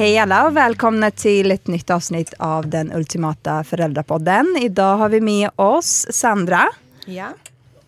[0.00, 4.56] Hej alla och välkomna till ett nytt avsnitt av den ultimata föräldrapodden.
[4.60, 6.68] Idag har vi med oss Sandra,
[7.06, 7.28] Ja.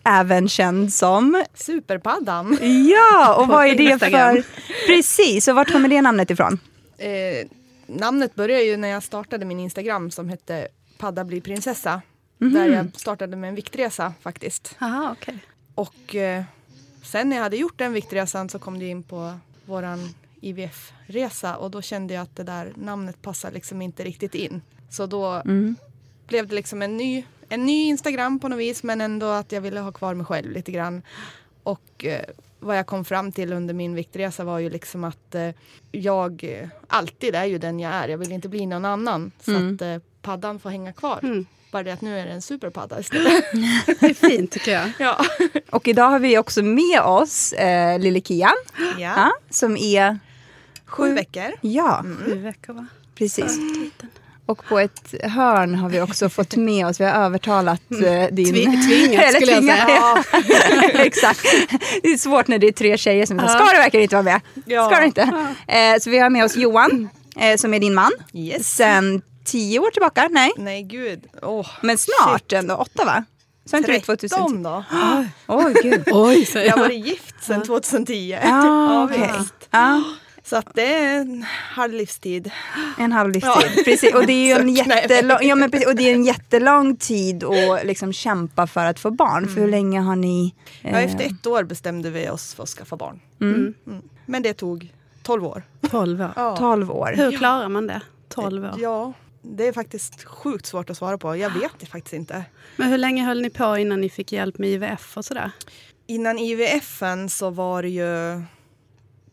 [0.03, 1.43] även känd som...
[1.53, 2.57] Superpaddan.
[2.91, 4.43] Ja, och vad är det för...
[4.87, 6.59] Precis, och vart kommer det namnet ifrån?
[6.97, 7.47] Eh,
[7.87, 10.67] namnet började ju när jag startade min Instagram som hette
[10.97, 12.01] Padda blir prinsessa.
[12.37, 14.75] Där jag startade med en viktresa faktiskt.
[14.79, 15.37] Aha, okej.
[15.75, 16.43] Och eh,
[17.03, 19.33] sen när jag hade gjort den viktresan så kom det in på
[19.65, 20.09] våran
[20.43, 24.61] IVF-resa och då kände jag att det där namnet passar liksom inte riktigt in.
[24.89, 25.41] Så då
[26.27, 29.61] blev det liksom en ny, en ny Instagram på något vis men ändå att jag
[29.61, 31.01] ville ha kvar mig själv lite grann.
[31.63, 32.25] Och eh,
[32.59, 35.49] vad jag kom fram till under min viktresa var ju liksom att eh,
[35.91, 38.07] jag eh, alltid är ju den jag är.
[38.07, 39.31] Jag vill inte bli någon annan.
[39.39, 41.45] Så att eh, paddan får hänga kvar.
[41.71, 43.45] Bara det att nu är det en superpadda istället.
[43.99, 44.91] Det är fint tycker jag.
[44.99, 45.25] ja.
[45.69, 48.95] Och idag har vi också med oss eh, lille Kian, ja.
[48.97, 50.19] ja, som är...
[50.97, 51.51] Sju veckor.
[51.61, 52.85] Ja, Sju veckor va?
[53.15, 53.57] precis.
[54.45, 58.55] Och på ett hörn har vi också fått med oss, vi har övertalat eh, din...
[58.55, 59.85] Tvi- tvingat, skulle jag säga.
[59.89, 60.23] ja.
[60.93, 61.39] Exakt.
[62.03, 64.23] Det är svårt när det är tre tjejer som säger, ska du verkligen inte vara
[64.23, 64.41] med?
[64.65, 64.89] Ja.
[64.89, 65.21] Ska du inte?
[65.67, 68.11] Eh, så vi har med oss Johan, eh, som är din man.
[68.33, 68.75] Yes.
[68.75, 70.51] Sen tio år tillbaka, nej.
[70.57, 71.23] Nej gud.
[71.41, 73.23] Åh, Men snart ändå, åtta va?
[73.65, 74.63] Så inte det 13 2010?
[74.63, 74.83] då.
[75.47, 76.03] Oj, gud.
[76.11, 76.87] Oj, säger Jag har jag.
[76.89, 78.37] varit gift sedan 2010.
[78.43, 79.31] Ja, Ja, okej.
[79.39, 79.53] visst.
[79.71, 80.03] Ja,
[80.45, 81.45] Så att det är en
[81.75, 82.51] halv livstid.
[82.97, 83.85] en halv livstid.
[83.85, 84.13] Precis.
[84.13, 85.87] Och det är ju en jättelång, ja, men precis.
[85.87, 89.47] Och det är en jättelång tid att liksom kämpa för att få barn.
[89.47, 90.55] För hur länge har ni...
[90.81, 93.19] Ja, eh, efter ett år bestämde vi oss för att skaffa barn.
[93.41, 93.73] Mm.
[93.87, 94.01] Mm.
[94.25, 94.93] Men det tog
[95.23, 95.63] 12 år.
[95.89, 96.31] Tolv år.
[96.35, 96.55] Ja.
[96.57, 97.13] 12 år.
[97.17, 98.01] Hur klarar man det?
[98.29, 98.73] Tolv år.
[98.77, 101.35] Ja, det är faktiskt sjukt svårt att svara på.
[101.35, 102.43] Jag vet det faktiskt inte.
[102.75, 105.51] Men hur länge höll ni på innan ni fick hjälp med IVF och sådär?
[106.07, 108.41] Innan IVFen så var det ju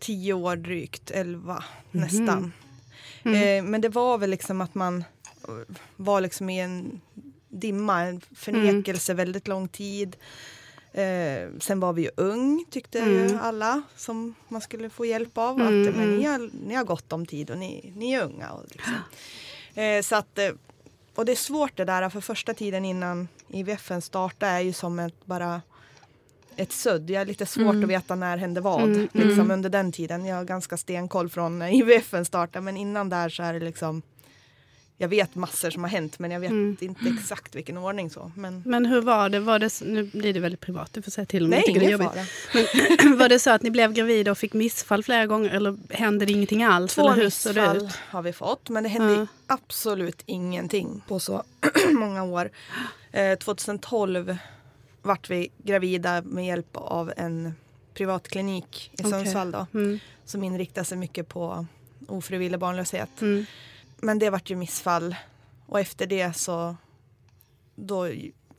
[0.01, 2.53] 10 år drygt, 11 nästan.
[3.25, 5.05] Eh, men det var väl liksom att man
[5.49, 5.55] eh,
[5.97, 7.01] var liksom i en
[7.49, 10.17] dimma, en förnekelse väldigt lång tid.
[10.93, 15.61] Eh, sen var vi ju ung tyckte ju alla som man skulle få hjälp av.
[15.61, 18.51] att, men ni, har, ni har gott om tid och ni, ni är unga.
[18.51, 18.95] Och, liksom.
[19.75, 20.51] eh, så att, eh,
[21.15, 24.99] och det är svårt det där för första tiden innan IVFen startar är ju som
[24.99, 25.63] ett bara
[26.57, 27.11] ett sudd.
[27.11, 30.25] Jag är lite svårt att veta när hände vad liksom, under den tiden.
[30.25, 34.03] Jag har ganska stenkoll från när IVFen startade men innan där så är det liksom
[35.03, 38.33] jag vet massor som har hänt men jag vet inte exakt vilken ordning så.
[38.37, 39.41] Men Men hur var det?
[39.41, 42.13] Var det nu blir det väldigt privat, du får säga till om nej, ingen fara.
[43.01, 46.27] Men, var det så att ni blev gravida och fick missfall flera gånger eller hände
[46.27, 46.95] det ingenting alls?
[46.95, 49.27] Två eller missfall har vi fått men det hände Ja.
[49.47, 51.43] absolut ingenting på så
[51.93, 52.51] många år.
[53.13, 54.37] Eh, 2012
[55.03, 57.55] vart vi gravida med hjälp av en
[57.95, 59.11] privatklinik i Okej.
[59.11, 59.99] Sundsvall då, Mm.
[60.25, 61.67] som inriktar sig mycket på
[62.09, 63.21] ofrivillig barnlöshet.
[63.21, 63.45] Mm.
[64.01, 65.17] Men det vart ju missfall
[65.67, 66.77] och efter det så
[67.75, 68.09] då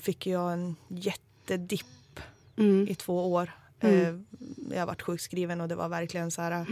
[0.01, 1.85] fick jag en jättedipp
[2.57, 2.87] Mm.
[2.89, 3.51] i två år.
[3.79, 4.15] Eh,
[4.71, 6.65] jag varit sjukskriven och det var verkligen så här eh,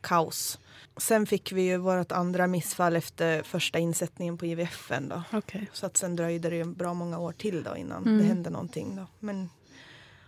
[0.00, 0.58] kaos.
[0.96, 5.22] Sen fick vi ju vårt andra missfall efter första insättningen på IVFen då.
[5.32, 5.70] Okej.
[5.72, 8.18] Så att sen dröjde det bra många år till då innan Mm.
[8.18, 9.06] det hände någonting då.
[9.18, 9.50] Men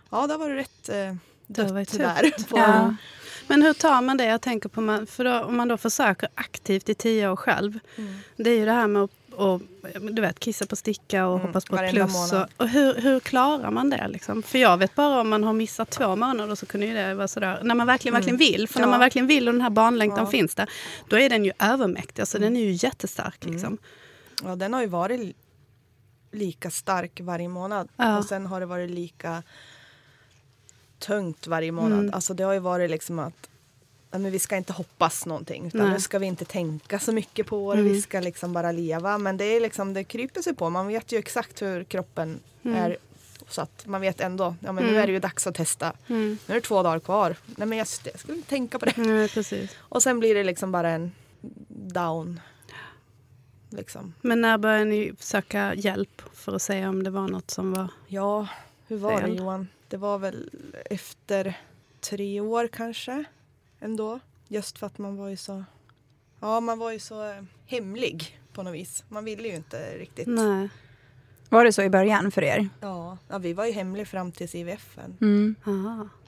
[0.09, 1.15] ja, det var det rätt eh,
[1.47, 2.43] dött där.
[2.49, 2.95] På, Ja.
[3.47, 4.25] Men hur tar man det?
[4.25, 7.79] Jag tänker på man, för då, om man då försöker aktivt i tio år själv.
[7.97, 8.15] Mm.
[8.37, 9.61] Det är ju det här med att och,
[10.11, 12.33] du vet, kissa på sticka och Mm, hoppas på ett plus.
[12.33, 14.07] Och, och hur, hur klarar man det?
[14.07, 14.43] Liksom?
[14.43, 17.27] För jag vet bara om man har missat två månader så kunde ju det vara
[17.27, 17.59] sådär.
[17.63, 18.67] När man verkligen, verkligen vill.
[18.67, 18.89] För när Mm.
[18.89, 18.91] Ja.
[18.91, 20.21] man verkligen vill och den här barnlängtan Ja.
[20.21, 20.31] Mm.
[20.31, 20.69] finns där.
[21.09, 22.21] Då är den ju övermäktig.
[22.21, 23.45] Alltså den är ju jättestark.
[23.45, 23.77] Liksom.
[24.43, 25.35] Ja, den har ju varit li-
[26.31, 27.87] lika stark varje månad.
[27.97, 28.17] Ja.
[28.17, 29.43] Och sen har det varit lika
[30.99, 31.99] tungt varje månad.
[31.99, 32.13] Mm.
[32.13, 33.49] Alltså det har ju varit liksom att
[34.19, 35.67] men vi ska inte hoppas någonting.
[35.67, 35.89] Utan Nej.
[35.93, 37.79] nu ska vi inte tänka så mycket på det.
[37.79, 37.93] Mm.
[37.93, 39.17] Vi ska liksom bara leva.
[39.17, 40.69] Men det är liksom, det kryper sig på.
[40.69, 42.97] Man vet ju exakt hur kroppen är.
[43.49, 45.01] Så att man vet ändå, ja men nu Mm.
[45.03, 45.93] är det ju dags att testa.
[46.07, 46.37] Mm.
[46.47, 47.35] Nu är det två dagar kvar.
[47.45, 47.75] Nej men det,
[48.11, 48.93] jag skulle inte tänka på det.
[48.97, 49.71] Nej, precis.
[49.79, 51.11] Och sen blir det liksom bara en
[51.69, 52.39] down.
[53.69, 54.13] Liksom.
[54.21, 57.87] Men när började ni söka hjälp för att se om det var något som var...
[58.07, 58.47] Ja,
[58.87, 59.37] hur var det Fel.
[59.37, 59.67] Johan?
[59.87, 60.49] Det var väl
[60.89, 61.53] efter
[61.99, 63.23] tre år kanske
[63.85, 64.19] ändå.
[64.47, 65.63] Just för att man var ju så,
[66.39, 69.03] ja man var ju så eh, hemlig på något vis.
[69.09, 70.27] Man ville ju inte riktigt.
[70.27, 70.69] Nej.
[71.49, 72.69] Var det så i början för er?
[72.81, 74.97] Ja, ja, vi var ju hemliga fram tills IVF.
[75.21, 75.55] Mm.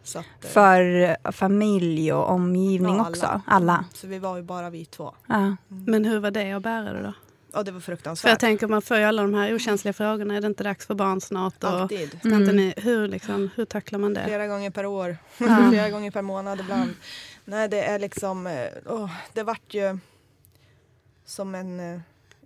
[0.03, 3.41] Så att, eh, För familj och omgivning ja, också?
[3.45, 3.85] Alla?
[3.93, 5.13] Så vi var ju bara vi två.
[5.27, 5.55] Ja.
[5.67, 7.13] Men hur var det att bära det då?
[7.53, 8.39] Ja, det var För jag fruktansvärt.
[8.39, 10.35] tänker man får ju alla de här okänsliga frågorna.
[10.35, 11.63] Är det inte dags för barn snart?
[11.63, 12.19] Och Alltid.
[12.19, 14.23] ska inte ni, hur, liksom, hur tacklar man det?
[14.25, 15.17] Flera gånger per år.
[15.37, 15.67] Ja.
[15.69, 16.93] Flera gånger per månad ibland.
[17.49, 18.67] Nej, det är liksom...
[18.85, 19.97] åh, det vart ju
[21.25, 21.79] som en...
[21.79, 21.99] eh,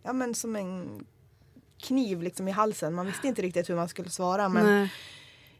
[0.03, 1.06] Ja, men som en
[1.81, 2.94] kniv liksom i halsen.
[2.94, 4.50] Man visste inte riktigt hur man skulle svara.
[4.50, 4.89] Men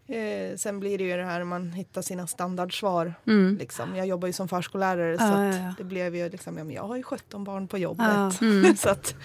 [0.08, 3.14] eh, sen blir det ju det här man hittar sina standardsvar.
[3.28, 3.58] Mm.
[3.58, 3.96] Liksom.
[3.96, 6.84] Jag jobbar ju som förskollärare så Ja, ja, det blev ju liksom, ja, men jag
[6.84, 8.06] har ju 17 barn på jobbet.
[8.10, 8.32] Ja.
[8.42, 8.76] Mm.
[8.78, 9.16] så att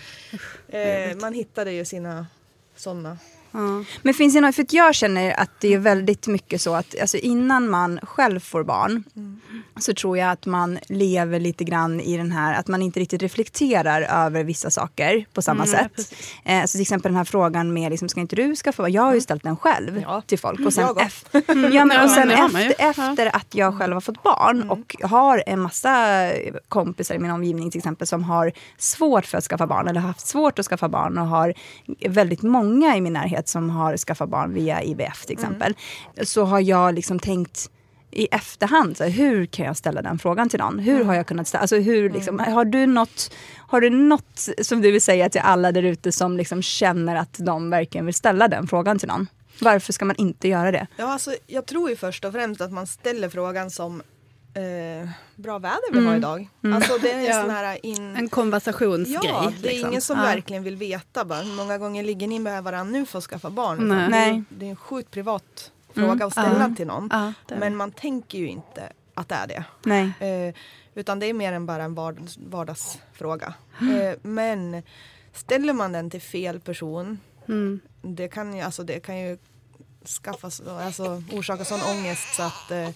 [0.69, 2.27] eh, man hittade ju sina
[2.77, 3.19] sådana.
[3.57, 3.85] Ja.
[4.03, 7.17] Men finns det något, för jag känner att det är väldigt mycket så att alltså
[7.17, 9.05] innan man själv får barn
[9.81, 13.23] så tror jag att man lever lite grann i den här, att man inte riktigt
[13.23, 16.15] reflekterar över vissa saker på samma Mm, sätt.
[16.45, 18.93] Eh, så till exempel den här frågan med, liksom, ska inte du skaffa barn?
[18.93, 20.23] Jag har ju ställt den själv Ja.
[20.27, 20.61] till folk.
[20.67, 21.05] Och sen, Jag också.
[21.39, 25.43] efter, ja, men, och sen efter, efter att jag själv har fått barn och har
[25.47, 26.31] en massa
[26.69, 30.09] kompisar i min omgivning till exempel som har svårt för att skaffa barn eller har
[30.09, 31.55] haft svårt att skaffa barn och har
[32.09, 35.75] väldigt många i min närhet som har skaffat barn via IVF till exempel.
[36.23, 37.71] Så har jag liksom tänkt
[38.11, 40.79] i efterhand, så här, hur kan jag ställa den frågan till någon?
[40.79, 44.83] Hur har jag kunnat ställa, alltså hur liksom, har du något, har du något som
[44.83, 48.49] du vill säga till alla där ute som liksom känner att de verkligen vill ställa
[48.49, 49.27] den frågan till någon?
[49.61, 50.87] Varför ska man inte göra det?
[50.97, 54.03] Ja, alltså, jag tror ju först och främst att man ställer frågan som
[54.57, 56.49] eh, bra väder vi har idag.
[56.75, 57.41] Alltså det är en Ja.
[57.43, 58.17] sån här in...
[58.17, 59.21] En konversationsgrej.
[59.25, 59.89] Ja, det är liksom.
[59.91, 60.25] ingen som Ja.
[60.25, 63.51] verkligen vill veta bara, hur många gånger ligger ni med varandra nu för att skaffa
[63.51, 63.79] barn?
[63.79, 63.89] Liksom.
[63.89, 64.11] Nej.
[64.11, 64.43] Det, är, Nej.
[64.49, 67.11] det är en sjukt privat fråga att ställa till någon.
[67.49, 69.65] Men man tänker ju inte att det är det.
[69.85, 70.13] Nej.
[70.49, 70.55] Eh,
[70.95, 73.55] utan det är mer än bara en vardags, vardagsfråga.
[73.81, 74.83] Eh, men
[75.33, 77.19] ställer man den till fel person,
[77.49, 77.81] Mm.
[78.03, 79.39] det kan ju, alltså, det kan ju
[80.23, 82.89] skaffa, så- alltså, orsaka sån ångest så att eh,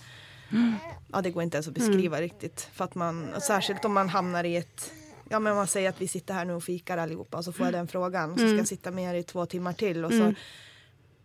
[1.13, 2.69] ja, det går inte ens att beskriva riktigt.
[2.73, 4.93] För att man, och särskilt om man hamnar i ett
[5.33, 7.67] Ja men man säger att vi sitter här nu och fikar allihopa och så får
[7.67, 8.31] jag den frågan.
[8.33, 10.35] Så ska jag sitta med er i två timmar till och så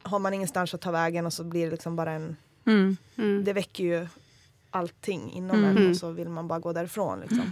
[0.02, 2.36] har man ingenstans att ta vägen och så blir det liksom bara en
[2.68, 2.98] Mm.
[3.16, 3.44] Mm.
[3.44, 4.08] det väcker ju
[4.70, 7.20] allting inom en och så vill man bara gå därifrån.
[7.20, 7.52] Liksom.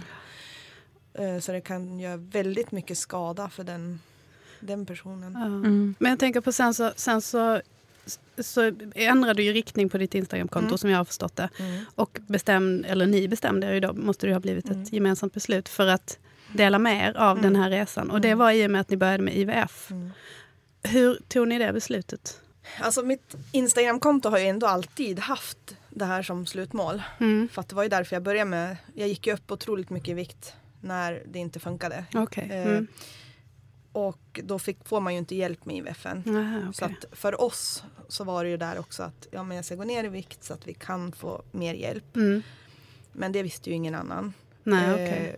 [1.14, 4.00] Eh, Så det kan göra väldigt mycket skada för den,
[4.60, 5.36] den personen.
[5.36, 5.94] Mm.
[5.98, 7.60] Men jag tänker på sen så, sen så,
[8.38, 10.78] så ändrade du ju riktning på ditt Instagramkonto Mm.
[10.78, 11.48] som jag har förstått det.
[11.58, 11.84] Mm.
[11.94, 14.82] Och bestämde, eller ni bestämde er ju då, måste det ha blivit Mm.
[14.82, 16.18] ett gemensamt beslut för att
[16.52, 18.10] dela med er av den här resan.
[18.10, 19.90] Och det var i och med att ni började med IVF.
[19.90, 20.10] Mm.
[20.82, 22.40] Hur tog ni det beslutet?
[22.80, 27.02] Alltså mitt Instagramkonto har ju ändå alltid haft det här som slutmål.
[27.20, 27.48] Mm.
[27.52, 30.08] För att det var ju därför jag började med, jag gick ju upp otroligt mycket
[30.08, 32.04] i vikt när det inte funkade.
[32.14, 32.48] Okej.
[32.52, 32.86] Eh, Mm.
[33.94, 36.22] Och då fick, får man ju inte hjälp med IVFen.
[36.26, 36.96] Aha, Så okej.
[37.12, 39.84] att för oss så var det ju där också att ja, men jag ska gå
[39.84, 42.16] ner i vikt så att vi kan få mer hjälp.
[42.16, 42.42] Mm.
[43.12, 44.32] Men det visste ju ingen annan.
[44.62, 45.36] Nej, Eh, okej.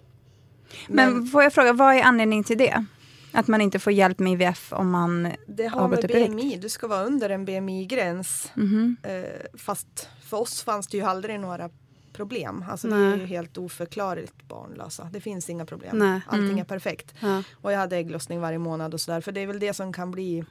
[0.88, 2.84] Men, får jag fråga, vad är anledningen till det?
[3.32, 6.08] Att man inte får hjälp med IVF om man Det har med?
[6.30, 8.50] BMI, du ska vara under en BMI-gräns.
[8.54, 8.96] Mhm.
[9.02, 9.24] Eh,
[9.58, 11.70] fast för oss fanns det ju aldrig några
[12.16, 12.64] problem.
[12.68, 13.18] Alltså vi är Nej.
[13.18, 15.08] ju helt oförklarligt barnlösa.
[15.12, 15.98] Det finns inga problem.
[15.98, 16.20] Nej.
[16.26, 16.58] Allting Mm.
[16.58, 17.14] är perfekt.
[17.20, 17.42] Ja.
[17.60, 19.20] Och jag hade ägglossning varje månad och sådär.
[19.20, 20.44] För det är väl det som kan bli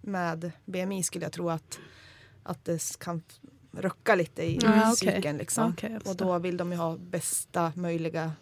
[0.00, 1.78] med BMI skulle jag tro att,
[2.42, 3.22] att det kan
[3.72, 5.36] rucka lite i Ja, psyken.
[5.36, 5.72] Liksom.
[5.72, 8.32] Okej, jag och då vill de ju ha bästa möjliga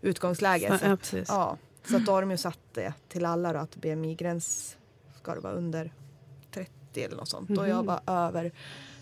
[0.00, 0.78] utgångsläge.
[0.78, 3.58] Så ja, att, ja, så att då har de ju satt det till alla då,
[3.58, 4.76] att BMI-gräns
[5.22, 5.92] ska det vara under
[6.50, 7.58] 30 eller något sånt.
[7.58, 8.52] Och jag var över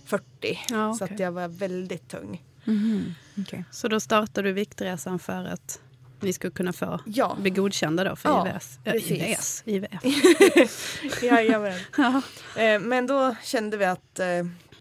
[0.04, 0.24] 40.
[0.70, 0.80] Mhm.
[0.80, 1.14] Ja, Så okej.
[1.14, 2.44] att jag var väldigt tung.
[2.66, 3.14] Mhm.
[3.38, 3.64] Okej.
[3.70, 5.80] Så då startade du viktresan för att
[6.20, 8.78] ni skulle kunna få Ja, bli godkända då för Ja, IVS?
[8.84, 9.62] Precis.
[9.66, 11.02] IVS, IVF.
[11.22, 11.78] Jajamän.
[11.96, 12.22] Ja.
[12.62, 14.26] Eh, men då kände vi att eh,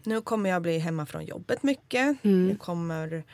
[0.02, 2.24] nu kommer jag bli hemma från jobbet mycket.
[2.24, 2.48] Mm.
[2.48, 3.24] Jag kommer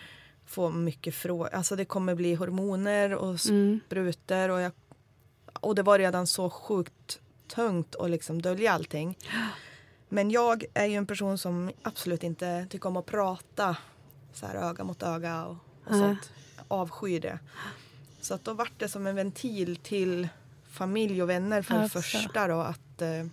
[0.47, 1.49] få mycket frågor.
[1.55, 3.81] Alltså det kommer bli hormoner och Mm.
[3.87, 4.49] sprutor.
[4.49, 4.73] Och, jag,
[5.61, 7.21] och det var redan så sjukt
[7.55, 9.19] tungt att liksom dölja allting.
[10.09, 13.77] Men jag är ju en person som absolut inte tycker om att prata
[14.35, 16.01] så här öga mot öga och, och Nej.
[16.01, 16.31] sånt.
[16.69, 17.39] Avskyr det.
[18.21, 20.29] Så att då vart det som en ventil till
[20.71, 22.19] familj och vänner för Ja, förstår.
[22.19, 23.27] första då att eh,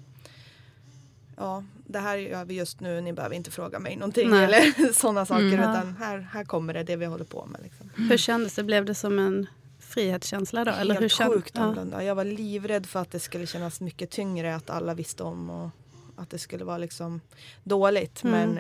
[1.38, 4.44] ja, det här gör vi just nu, ni behöver inte fråga mig någonting Nej.
[4.44, 5.60] eller sådana saker Mm.
[5.60, 7.62] utan här, här kommer det, det vi håller på med.
[7.64, 7.90] Liksom.
[7.96, 8.64] Hur kändes det?
[8.64, 9.48] Blev det som en
[9.80, 10.72] frihetskänsla då?
[10.72, 11.62] Eller Helt hur sjukt ja.
[11.62, 12.04] annorlunda.
[12.04, 15.70] Jag var livrädd för att det skulle kännas mycket tyngre att alla visste om och
[16.16, 17.22] att det skulle vara liksom
[17.64, 18.24] dåligt.
[18.24, 18.40] Mm.
[18.50, 18.60] Men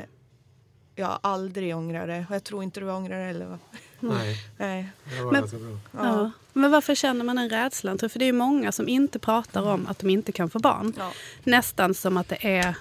[1.00, 3.46] jag aldrig ångrat det och jag tror inte du ångrar det heller.
[3.46, 3.60] va?
[4.00, 4.90] Nej, Nej.
[5.18, 5.78] det var Men- ganska bra.
[5.92, 6.00] Ja.
[6.04, 6.32] Ja.
[6.54, 7.98] Men varför känner man den rädslan?
[8.00, 10.94] För det är ju många som inte pratar om att de inte kan få barn.
[10.98, 11.12] Ja.
[11.44, 12.76] Nästan som att det är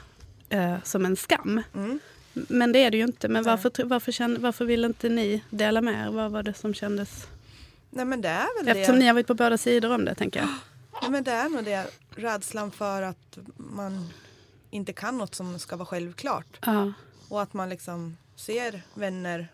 [0.49, 1.63] eh, som en skam.
[1.75, 2.01] Mm.
[2.33, 3.29] Men det är det ju inte.
[3.29, 6.11] Men varför, varför, känner, varför vill inte ni dela med er?
[6.11, 7.27] Vad var det som kändes?
[7.91, 8.99] Nej men det är väl Eftersom det.
[9.01, 10.49] ni har varit på båda sidor om det, tänker jag.
[11.03, 11.87] Nej, men det är nog det.
[12.17, 14.09] Rädslan för att man
[14.71, 16.59] inte kan något som ska vara självklart.
[16.67, 16.93] Ja.
[17.29, 19.49] Och att man liksom ser vänner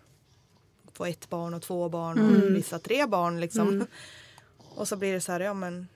[0.92, 2.42] få ett barn och två barn Mm.
[2.42, 3.86] och vissa tre barn liksom.
[4.76, 5.88] Och så blir det så här, ja men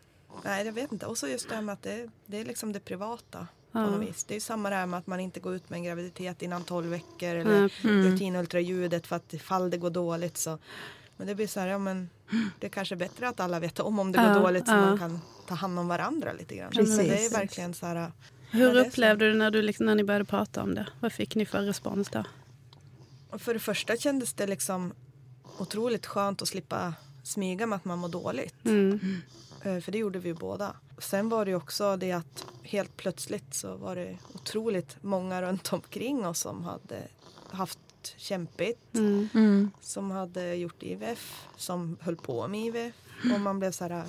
[0.45, 1.07] nej jag vet inte.
[1.07, 3.47] Och så just det här med att det, det är liksom det privata.
[3.73, 3.87] På Ja.
[3.91, 4.25] något vis.
[4.25, 6.43] Det är ju samma det här med att man inte går ut med en graviditet
[6.43, 8.03] innan 12 veckor eller Mm.
[8.13, 10.59] rutinultraljudet för att ifall det går dåligt så.
[11.17, 12.11] Men det blir så här, ja men
[12.61, 14.81] det är kanske bättre att alla vet om om det går Ja, dåligt så ja.
[14.81, 16.71] man kan ta hand om varandra lite grann.
[16.71, 16.97] Precis.
[16.97, 18.13] Men det är verkligen så här.
[18.51, 18.89] Hur Ja, är så.
[18.89, 20.87] upplevde du när, du liksom, när ni började prata om det?
[21.01, 22.25] Vad fick ni för respons då?
[23.39, 24.93] För det första kändes det liksom
[25.59, 28.65] otroligt skönt att slippa smyga med att man mår dåligt.
[28.65, 29.01] Mm.
[29.63, 30.75] Eh, För det gjorde vi ju båda.
[30.99, 35.73] Sen var det ju också det att helt plötsligt så var det otroligt många runt
[35.73, 37.03] omkring oss som hade
[37.51, 37.79] haft
[38.17, 38.95] kämpigt.
[38.95, 39.29] Mm.
[39.35, 39.71] Mm.
[39.81, 42.95] Som hade gjort IVF, som höll på med IVF.
[43.35, 44.05] Och man blev så här...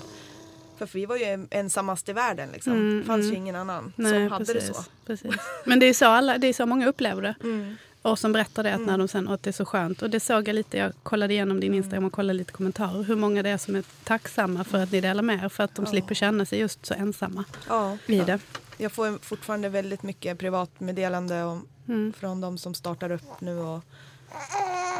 [0.87, 2.73] För vi var ju ensammast i världen liksom.
[2.73, 3.31] Mm, det fanns mm.
[3.31, 4.83] ju ingen annan Nej, som hade precis, det så.
[5.05, 5.35] Precis.
[5.65, 7.35] Men det är, så alla, det är så många upplever det.
[7.43, 7.75] Mm.
[8.01, 10.01] Och som berättar det att när de sen, att det är så skönt.
[10.01, 13.03] Och det såg jag lite, jag kollade igenom din Instagram och kollade lite kommentarer.
[13.03, 15.49] Hur många det är som är tacksamma för att ni delar med er.
[15.49, 18.39] För att de slipper känna sig just så ensamma Ja, i det.
[18.77, 22.13] jag får fortfarande väldigt mycket privatmeddelande om, Mm.
[22.13, 23.83] från de som startar upp nu och,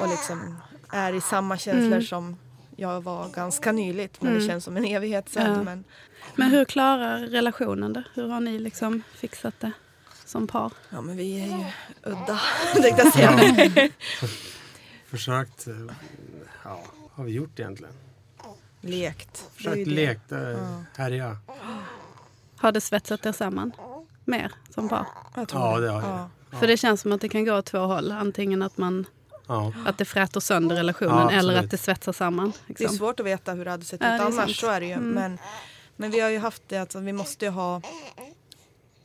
[0.02, 0.56] och liksom
[0.90, 2.02] är i samma känslor Mm.
[2.04, 2.38] som
[2.80, 4.22] jag var ganska nyligt.
[4.22, 4.42] Men Mm.
[4.42, 5.58] det känns som en evighet sedan.
[5.58, 5.64] Ja.
[5.64, 5.84] Men,
[6.36, 8.04] Men hur klarar relationen det?
[8.14, 9.72] Hur har ni liksom fixat det
[10.26, 10.72] som par?
[10.90, 11.64] ja, men vi är ju
[12.04, 12.40] udda,
[12.74, 13.90] tänkte jag säga.
[15.08, 15.74] Försökt, eh,
[16.64, 17.94] ja, har vi gjort egentligen?
[18.82, 19.34] Lekt.
[19.34, 19.92] Det Försökt det.
[19.92, 20.84] leka, Ja.
[20.98, 21.38] härja.
[22.58, 23.72] Har det svetsat er samman
[24.26, 25.06] mer som par?
[25.36, 26.02] Jag tror Ja, det har.
[26.02, 26.30] Ja.
[26.52, 26.60] Ja.
[26.60, 28.12] För det känns som att det kan gå åt två håll.
[28.12, 29.06] Antingen att, man,
[29.50, 29.74] Ja.
[29.86, 32.51] att det fräter sönder relationen eller att det svetsar samman.
[32.68, 32.98] Det är Liksom.
[32.98, 34.36] svårt att veta hur det hade sett Ja, ut annars.
[34.36, 34.56] sant.
[34.56, 34.91] Så är det ju.
[34.94, 35.10] Mm.
[35.12, 35.38] Men,
[35.96, 37.82] men vi har ju haft det att vi måste ju ha,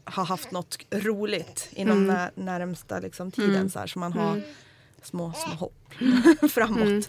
[0.05, 2.07] ha haft något roligt inom Mm.
[2.17, 3.57] när, närmsta liksom, tiden.
[3.57, 3.71] Mm.
[3.71, 4.43] Så, här, så man har Mm.
[5.03, 5.95] små, små hopp
[6.51, 7.09] framåt.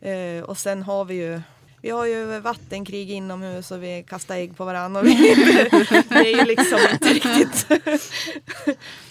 [0.00, 1.40] Eh, och sen har vi ju
[1.82, 5.02] vi har ju vattenkrig inomhus och vi kastar ägg på varandra.
[6.08, 7.66] Det är ju liksom inte riktigt...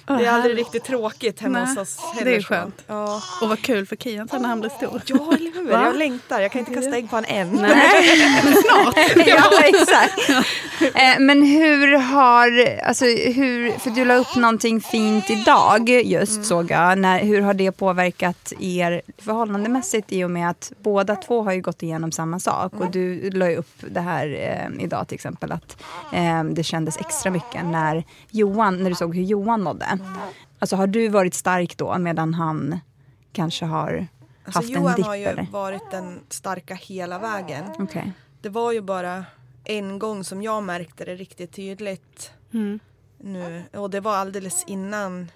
[0.07, 2.83] det är aldrig riktigt tråkigt hemma Nej, hos oss det är skönt.
[2.87, 3.21] Ja.
[3.41, 5.01] Och vad kul för Kian sen när han blir stor.
[5.05, 5.71] ja, eller hur?
[5.71, 5.83] Va?
[5.83, 6.39] Jag längtar.
[6.41, 7.49] Jag kan inte kasta ägg på en än.
[7.49, 8.95] Nej, men snart.
[9.27, 10.29] ja, exakt.
[10.81, 16.71] Eh, Men hur har, alltså hur, för du la upp någonting fint idag just såg
[16.71, 16.97] jag.
[16.97, 21.61] När, hur har det påverkat er förhållandemässigt i och med att båda två har ju
[21.61, 22.60] gått igenom samma sak.
[22.65, 24.27] Och du la ju upp det här
[24.77, 29.15] eh, idag till exempel att eh, det kändes extra mycket när Johan, när du såg
[29.15, 29.99] hur Johan mådde.
[30.59, 32.79] Alltså har du varit stark då medan han
[33.33, 34.07] kanske har
[34.45, 35.47] Alltså, haft en Johan dipp har ju eller?
[35.51, 37.63] varit den starka hela vägen.
[37.79, 38.11] Okej.
[38.41, 39.25] Det var ju bara
[39.63, 42.79] en gång som jag märkte det riktigt tydligt Mm.
[43.17, 43.63] nu.
[43.73, 45.31] Och det var alldeles innan,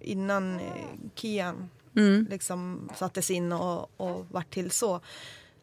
[0.00, 0.66] innan eh,
[1.14, 2.26] Kian Mm.
[2.30, 5.00] liksom sattes in och, och vart till så.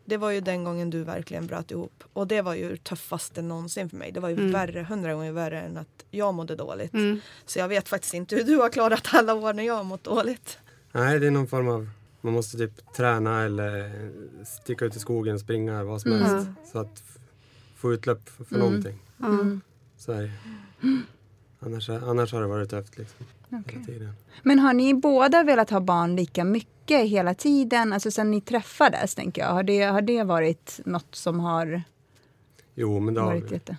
[0.05, 2.03] Det var ju den gången du verkligen bröt ihop.
[2.13, 4.11] Och det var ju tuffaste någonsin för mig.
[4.11, 4.51] Det var ju Mm.
[4.51, 6.93] värre, hundra gånger värre än att jag mådde dåligt.
[6.93, 7.19] Mm.
[7.45, 10.03] Så jag vet faktiskt inte hur du har klarat alla år när jag har mått
[10.03, 10.57] dåligt.
[10.91, 11.89] Nej, det är någon form av...
[12.21, 13.91] Man måste typ träna eller
[14.45, 16.23] sticka ut i skogen, springa, vad som Mm.
[16.23, 16.47] helst.
[16.71, 17.03] Så att
[17.75, 18.67] få utlopp för för Mm.
[18.67, 18.99] någonting.
[19.19, 19.61] Mm.
[19.97, 20.31] Så är det.
[21.59, 23.25] Annars, annars har det varit tufft liksom.
[23.85, 24.13] Tiden.
[24.43, 27.93] Men har ni båda velat ha barn lika mycket hela tiden?
[27.93, 29.49] Alltså sen ni träffades, tänker jag.
[29.49, 31.83] Har det, har det varit något som har
[32.75, 33.53] Jo, men det har varit vi.
[33.55, 33.77] jätte...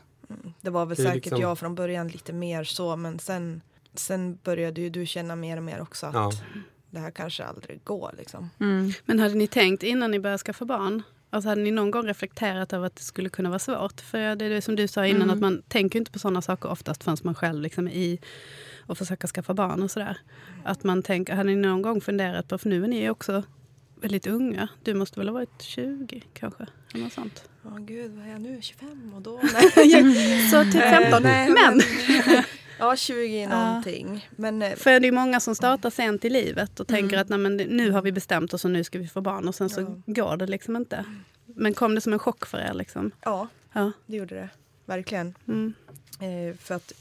[0.61, 3.61] Det var väl Det säkert liksom- jag från början lite mer så men sen,
[3.95, 6.33] sen började ju du känna mer och mer också att Ja.
[6.91, 8.51] det här kanske aldrig går liksom.
[8.61, 8.93] Mm.
[9.05, 11.03] Men hade ni tänkt innan ni började skaffa barn?
[11.31, 14.01] Alltså hade ni någon gång reflekterat över att det skulle kunna vara svårt?
[14.01, 15.35] För det är det som du sa innan, Mm.
[15.35, 18.19] att man tänker inte på sådana saker oftast förrän man själv liksom är i
[18.93, 20.19] och försöka skaffa barn och sådär.
[20.65, 23.43] Att man tänker, hade ni någon gång funderat på, för nu är ni ju också
[24.01, 24.69] väldigt unga.
[24.83, 26.67] Du måste väl ha varit 20 kanske?
[26.95, 27.49] Eller något sånt.
[27.65, 29.41] Ja gud vad är jag nu, 25 och då?
[30.51, 31.23] Så typ 15.
[31.23, 31.81] Nej, men,
[32.79, 34.29] ja 20 någonting.
[34.37, 37.21] Men eh, för det är många som startar sent i livet och tänker Mm.
[37.21, 39.55] att Nej, men nu har vi bestämt oss och nu ska vi få barn och
[39.55, 39.95] sen så Ja.
[40.07, 41.05] går det liksom inte.
[41.47, 42.75] Men kom det som en chock för er?
[42.75, 43.11] Liksom?
[43.21, 43.93] Ja, Ja.
[44.07, 44.49] det gjorde det.
[44.87, 45.35] Verkligen.
[45.49, 45.75] Mm.
[46.21, 46.93] Eh, för att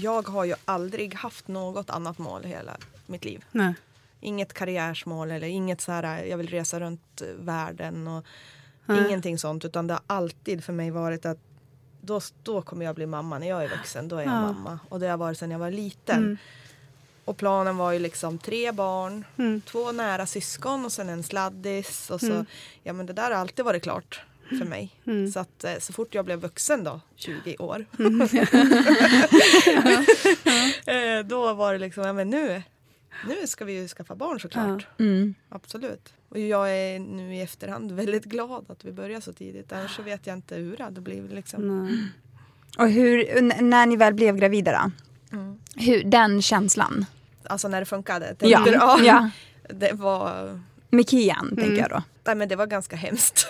[0.00, 2.76] jag har ju aldrig haft något annat mål hela
[3.06, 3.44] mitt liv.
[3.52, 3.74] Nej.
[4.20, 8.24] Inget karriärsmål eller inget så här, jag vill resa runt eh, världen och
[8.86, 9.06] Nej.
[9.06, 9.64] ingenting sånt.
[9.64, 11.38] Utan det har alltid för mig varit att
[12.00, 14.08] då, då kommer jag bli mamma när jag är vuxen.
[14.08, 14.40] Då är jag Ja.
[14.40, 14.78] mamma.
[14.88, 16.18] Och det har varit sedan jag var liten.
[16.18, 16.36] Mm.
[17.24, 19.60] Och planen var ju liksom tre barn, Mm.
[19.60, 22.10] två nära syskon och sen en sladdis.
[22.10, 22.46] Och så, Mm.
[22.82, 24.20] ja men det där har alltid varit klart
[24.58, 24.90] för mig.
[25.06, 25.30] Mm.
[25.30, 27.86] Så att eh, så fort jag blev vuxen då, 20 år.
[30.86, 32.62] eh, då var det liksom, ja men nu,
[33.28, 34.86] nu ska vi ju skaffa barn såklart.
[34.98, 35.34] Mm.
[35.48, 36.12] Absolut.
[36.28, 39.72] Och jag är nu i efterhand väldigt glad att vi började så tidigt.
[39.72, 41.32] Annars så vet jag inte hur det hade blivit.
[41.32, 41.98] Liksom.
[42.78, 44.90] Och hur, när ni väl blev gravida då?
[45.36, 45.58] Mm.
[45.76, 47.06] Hur, den känslan?
[47.44, 48.36] Alltså när det funkade.
[48.38, 48.62] Ja.
[48.64, 48.72] du?
[48.72, 48.98] ja.
[49.02, 49.30] ja.
[49.74, 51.56] Det var, Med Kian, Mm.
[51.56, 52.02] tänker jag då.
[52.24, 53.46] nej, men det var ganska hemskt.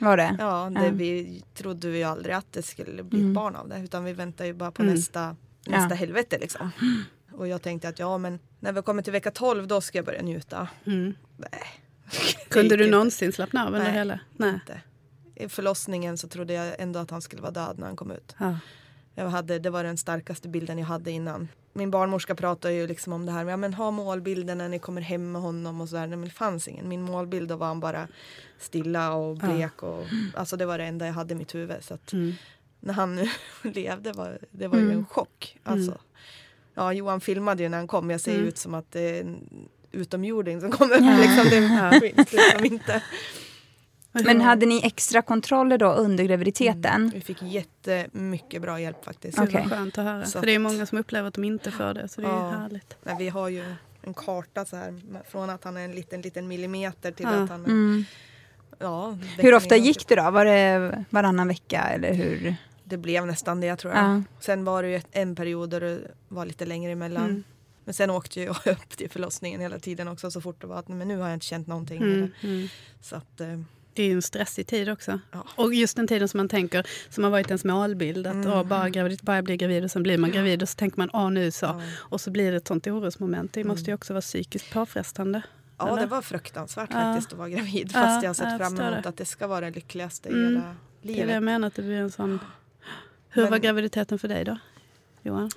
[0.00, 0.36] Var det?
[0.38, 0.90] Ja, det, Ja.
[0.92, 3.30] vi trodde ju aldrig att det skulle bli Mm.
[3.30, 3.78] ett barn av det.
[3.78, 4.94] Utan vi väntade ju bara på Mm.
[4.94, 5.94] nästa, nästa Ja.
[5.94, 6.70] helvete liksom.
[7.32, 10.04] Och jag tänkte att ja men när vi kommer till vecka 12 då ska jag
[10.04, 10.68] börja njuta.
[10.86, 11.14] Mm.
[12.48, 13.92] Kunde du någonsin slappna av under Nej.
[13.92, 14.20] hela?
[14.36, 14.50] Nej.
[14.54, 14.80] Inte.
[15.34, 18.34] I förlossningen så trodde jag ändå att han skulle vara död när han kom ut.
[18.38, 18.58] Ja.
[19.14, 21.48] Jag hade, det var den starkaste bilden jag hade innan.
[21.72, 24.78] Min barnmorska pratade ju liksom om det här med ja, men ha målbilden när ni
[24.78, 26.06] kommer hem med honom och sådär.
[26.06, 26.88] Men det fanns ingen.
[26.88, 28.08] Min målbild då var han bara
[28.58, 29.82] stilla och blek.
[29.82, 31.76] Och, alltså det var det enda jag hade i mitt huvud.
[31.84, 32.32] Så att Mm.
[32.80, 33.28] när han nu
[33.62, 34.98] levde var det var ju Mm.
[34.98, 35.58] en chock.
[35.62, 35.98] Alltså.
[36.74, 38.10] Ja, Johan filmade ju när han kom.
[38.10, 38.46] Jag ser Mm.
[38.48, 40.94] ut som att det är en utomjording som kommer.
[41.22, 41.44] Liksom.
[41.90, 43.02] Det finns liksom inte.
[44.12, 47.10] Men hade ni extra kontroller då under graviditeten?
[47.14, 49.36] Vi fick jättemycket bra hjälp faktiskt.
[49.38, 49.62] Det Okej.
[49.62, 50.24] var skönt att höra.
[50.26, 52.08] Så För det är många som upplever att de inte får det.
[52.08, 52.52] Så det är Ja.
[52.52, 52.96] ju härligt.
[53.02, 53.64] Nej, vi har ju
[54.02, 54.94] en karta så här
[55.30, 57.42] från att han är en liten, liten millimeter till Ja.
[57.42, 57.68] att han är...
[57.68, 58.04] Mm.
[58.78, 60.30] Ja, Hur ofta gick det då?
[60.30, 62.54] Var det varannan vecka eller hur?
[62.84, 64.04] Det blev nästan det tror jag.
[64.04, 64.22] Ja.
[64.40, 67.24] Sen var det ju ett, en period där det var lite längre emellan.
[67.24, 67.44] Mm.
[67.84, 70.88] Men sen åkte jag upp till förlossningen hela tiden också så fort det var att
[70.88, 71.96] men nu har jag inte känt någonting.
[72.02, 72.12] Mm.
[72.12, 72.68] Eller, Mm.
[73.00, 73.60] så att, eh,
[74.00, 75.20] Det är ju en stressig tid också.
[75.32, 75.46] Ja.
[75.56, 78.52] Och just den tiden som man tänker, som har varit ens målbild, att Mm.
[78.52, 81.10] åh, bara, gravid, bara blir gravid och sen blir man gravid och så tänker man
[81.12, 81.66] åh nu så.
[81.66, 81.82] ja.
[81.98, 83.52] Och så blir det ett sånt orosmoment.
[83.52, 83.94] Det måste ju Mm.
[83.94, 85.42] också vara psykiskt påfrestande.
[85.78, 86.00] ja, Eller?
[86.00, 86.96] det var fruktansvärt Ja.
[87.00, 87.90] faktiskt att vara gravid.
[87.94, 89.08] Ja, Fast jag har sett jag fram emot det.
[89.08, 90.46] att det ska vara det lyckligaste i Mm.
[90.48, 90.60] hela
[91.02, 91.34] Det är det livet.
[91.34, 92.38] jag menar, att det blir en sån...
[93.28, 94.58] Hur Men- var graviditeten för dig då,
[95.22, 95.50] Johan?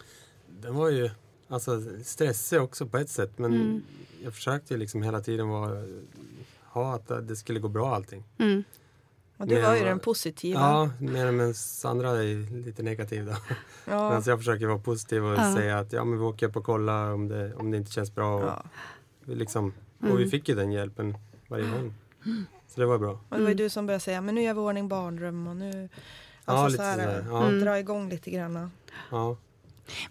[0.61, 1.09] Den var ju
[1.47, 3.81] alltså, stressig också på ett sätt men Mm.
[4.23, 5.83] jag försökte ju liksom hela tiden vara,
[6.73, 8.23] ha att det skulle gå bra allting.
[8.37, 8.63] Mm.
[9.37, 10.59] Och det Men- var ju den positiva.
[10.59, 13.31] Ja, medan Sandra är lite negativ då.
[13.89, 14.09] Ja.
[14.09, 15.55] Men jag försöker vara positiv och Ja.
[15.55, 18.15] säga att ja, men vi åker upp och kollar om det, om det inte känns
[18.15, 18.35] bra.
[18.35, 18.63] Och, Ja.
[19.23, 20.17] vi liksom, och Mm.
[20.17, 21.93] vi fick ju den hjälpen varje gång.
[22.67, 23.11] Så det var bra.
[23.29, 25.47] Och det var ju du som började säga men nu gör vi i ordning barnrum
[25.47, 25.89] och nu
[26.45, 27.25] Ja, alltså, lite så här, sådär.
[27.29, 27.47] Ja.
[27.47, 27.59] Mm.
[27.59, 28.71] dra igång lite grann.
[29.11, 29.37] Ja.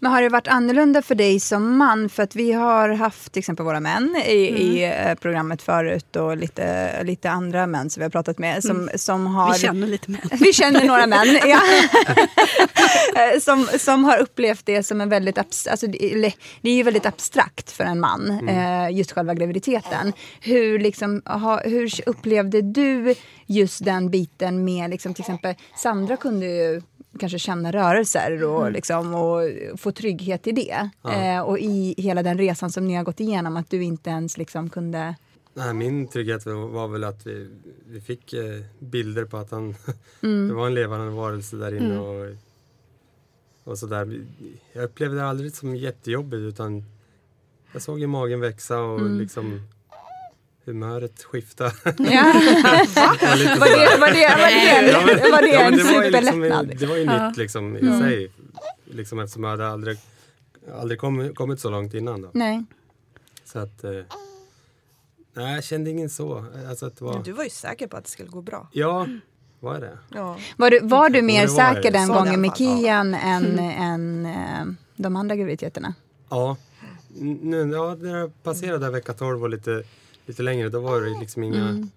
[0.01, 2.09] Men har det varit annorlunda för dig som man?
[2.09, 6.37] För att vi har haft till exempel våra män i, i eh, programmet förut och
[6.37, 9.53] lite, lite andra män som vi har pratat med som, som har...
[9.53, 10.21] Vi känner lite mer.
[10.41, 11.61] Vi känner några män, ja.
[13.17, 17.71] Eh, som, som har upplevt det som en väldigt, alltså, det är ju väldigt abstrakt
[17.71, 20.13] för en man, eh, just själva graviditeten.
[20.41, 23.15] Hur, liksom, ha, hur upplevde du
[23.47, 26.83] just den biten med, liksom, till exempel, Sandra kunde ju
[27.19, 29.41] kanske känna rörelser och, liksom, och
[29.81, 30.91] få trygghet i det.
[31.03, 31.13] Ja.
[31.37, 34.39] Eh, och i hela den resan som ni har gått igenom, att du inte ens
[34.39, 35.15] liksom kunde...
[35.55, 37.49] Nej, min trygghet var, väl att vi,
[37.87, 39.75] vi fick eh, bilder på att han
[40.23, 40.49] Mm.
[40.49, 41.99] det var en levande varelse där inne.
[41.99, 42.37] Och,
[43.65, 44.21] och sådär.
[44.73, 46.85] Jag upplevde det aldrig som jättejobbigt utan
[47.73, 49.19] jag såg ju magen växa och Mm.
[49.19, 49.61] liksom
[50.65, 51.65] humöret skifta.
[51.65, 51.93] Ja.
[51.97, 54.29] var, Var det, var det,
[55.07, 56.77] var det, var det en det var ju liksom, superlättnad?
[56.79, 57.29] Det var ju Ja.
[57.29, 58.01] nytt liksom i Mm.
[58.01, 58.33] sig.
[58.85, 59.99] Liksom eftersom jag hade aldrig,
[60.81, 62.23] aldrig kommit, kommit så långt innan.
[62.23, 62.31] Då.
[62.33, 62.65] Nej.
[63.45, 63.91] Så att, eh,
[65.35, 66.45] nej, jag kände ingen så.
[66.69, 68.69] Alltså att det var, Men du var ju säker på att det skulle gå bra.
[68.73, 69.07] Ja,
[69.61, 69.99] var det?
[70.09, 70.37] Ja.
[70.57, 72.77] Var du, var du mer var säker den Så gången med fall, ja.
[72.77, 75.95] Kian än, än eh, de andra graviditeterna?
[76.31, 76.57] Ja.
[77.21, 79.83] N- Nu, ja, när jag passerade vecka 12 och lite,
[80.27, 81.69] lite längre, då var det liksom inga...
[81.69, 81.91] Mm.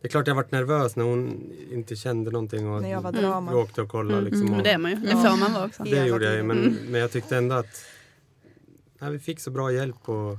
[0.00, 3.12] Det är klart jag varit nervös när hon inte kände någonting och När jag var
[3.12, 3.54] vi drama.
[3.54, 4.18] åkte och kollade.
[4.18, 4.24] Mm.
[4.24, 4.96] Liksom, Men och, det är man ju.
[4.96, 5.82] Det får man vara också.
[5.82, 6.76] det hela gjorde jag ju, men, Mm.
[6.88, 7.84] men jag tyckte ändå att
[8.98, 10.36] nej, vi fick så bra hjälp och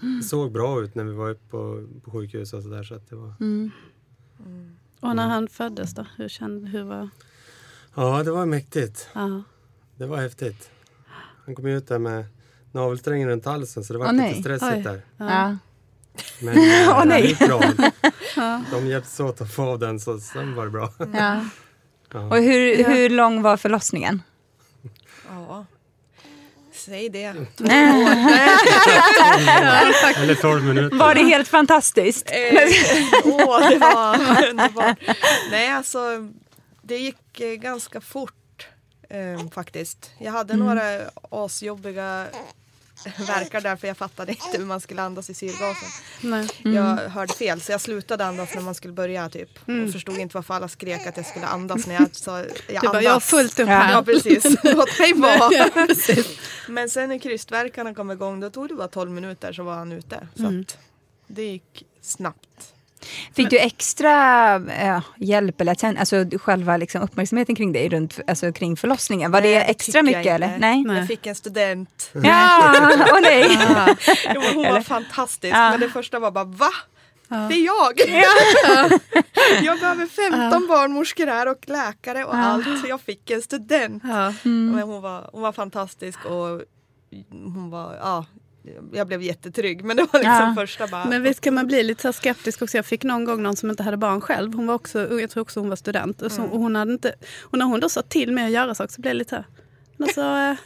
[0.00, 2.82] det såg bra ut när vi var uppe på, på sjukhus och sådär.
[2.82, 3.70] Så att det var, Mm.
[5.00, 6.06] Och när han föddes då?
[6.16, 7.08] Hur, kände, hur var...
[7.94, 9.08] ja, det var mäktigt.
[9.12, 9.42] Ja.
[9.96, 10.70] Det var häftigt.
[11.44, 12.24] Han kom ut där med
[12.72, 14.40] navelsträngen runt halsen så det var Åh, lite nej.
[14.40, 14.82] stressigt Oj.
[14.82, 15.02] där.
[15.16, 15.56] Ja.
[16.38, 17.22] Men Åh, nej.
[17.22, 17.60] det gick bra.
[18.70, 20.92] De hjälptes åt att få av den så sen var det bra.
[20.98, 21.44] Ja.
[22.12, 22.20] Ja.
[22.20, 24.22] Och hur, hur lång var förlossningen?
[25.30, 25.64] Ja.
[26.74, 27.24] Säg det.
[30.16, 30.96] Eller 12 minuter.
[30.96, 32.30] Var det helt fantastiskt?
[32.30, 32.68] Eh,
[33.24, 34.98] Åh, det var underbart.
[35.50, 35.98] Nej, alltså
[36.82, 38.66] det gick eh, ganska fort
[39.10, 40.10] eh, faktiskt.
[40.18, 40.82] Jag hade några
[41.30, 42.26] asjobbiga
[43.26, 45.88] verkar där för jag fattade inte hur man skulle andas i syrgasen.
[46.20, 46.48] Nej.
[46.62, 49.58] Jag hörde fel så jag slutade andas när man skulle börja typ.
[49.86, 52.76] Och förstod inte varför alla skrek att jag skulle andas när jag sa jag Du
[52.76, 52.92] andas.
[52.92, 53.92] bara, jag har fullt upp här.
[53.92, 55.50] Ja precis, låt mig vara.
[56.68, 59.92] Men sen när krystverkarna kom igång då tog det bara 12 minuter så var han
[59.92, 60.28] ute.
[60.36, 60.78] Så att
[61.26, 62.72] det gick snabbt.
[63.34, 68.52] Fick du extra eh, hjälp eller atten- alltså själva liksom uppmärksamheten kring dig runt, alltså
[68.52, 69.30] kring förlossningen?
[69.32, 70.30] Var Nej, det extra jag mycket inte.
[70.30, 70.58] eller?
[70.58, 70.84] Nej.
[70.84, 70.98] Nej.
[70.98, 72.10] Jag fick en student.
[72.12, 72.74] Ja,
[73.12, 73.58] åh nej.
[74.34, 75.54] Jo, hon var fantastisk.
[75.56, 75.70] Ja.
[75.70, 76.70] Men det första var bara va?
[77.28, 77.92] Det är jag!
[79.64, 82.64] jag behöver 15 barnmorskor här och läkare och allt.
[82.64, 84.02] Så jag fick en student.
[84.06, 84.32] Ja.
[84.42, 86.60] Men hon, var, hon var fantastisk och
[87.30, 88.24] hon var, ja,
[88.92, 89.84] jag blev jättetrygg.
[89.84, 90.54] Men det var liksom Ja.
[90.56, 91.04] första bara.
[91.04, 92.78] Men visst kan man bli lite så skeptisk också.
[92.78, 94.54] Jag fick någon gång någon som inte hade barn själv.
[94.54, 96.22] Hon var också, jag tror också hon var student.
[96.22, 98.74] Och, så, och, hon hade inte, och när hon då sa till mig att göra
[98.74, 99.44] saker så blev det lite
[99.96, 100.56] så alltså, jag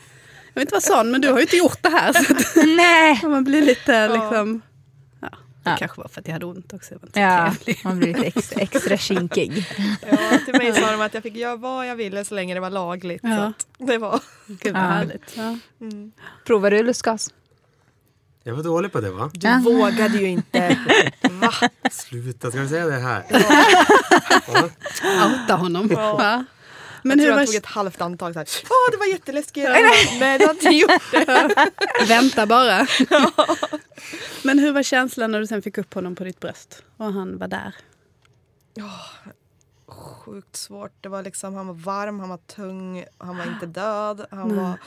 [0.55, 2.13] vill inte vara sån men du har ju inte gjort det här.
[2.13, 3.21] Så att, nej.
[3.29, 4.63] man blir lite liksom...
[5.21, 5.29] Ja,
[5.65, 5.77] det Ja.
[5.79, 6.95] kanske var för att jag hade ont också.
[6.95, 7.81] Jag var inte så Ja, trevlig.
[7.85, 9.67] man blir lite extra, extra kinkig.
[10.11, 12.61] Ja, till mig sa de att jag fick göra vad jag ville så länge det
[12.61, 13.21] var lagligt.
[13.21, 13.45] Så Ja.
[13.47, 14.21] att det var...
[14.47, 14.87] Gud vad Ja.
[14.87, 15.37] härligt.
[15.37, 15.59] Ja.
[15.81, 16.13] Mm.
[16.47, 17.31] Provar du lustgas?
[18.43, 19.31] Jag var dålig på det va?
[19.35, 20.79] Du vågade ju inte.
[21.31, 21.53] Va?
[21.91, 23.25] Sluta, ska vi säga det här?
[25.25, 25.89] Outa honom.
[25.93, 26.45] Ja.
[27.03, 27.41] Men Men jag hur tror var...
[27.41, 28.37] jag tog ett halvt andetag.
[28.37, 29.69] Åh det var jätteläskigt.
[30.21, 31.69] Nej du har inte gjort det.
[32.09, 32.87] Vänta bara.
[34.43, 36.83] Men hur var känslan när du sen fick upp honom på ditt bröst?
[36.97, 37.75] Och han var där?
[39.89, 40.93] Sjukt svårt.
[41.01, 44.27] Det var liksom, han var varm, han var tung, han var inte död.
[44.31, 44.57] Han Nej.
[44.57, 44.79] var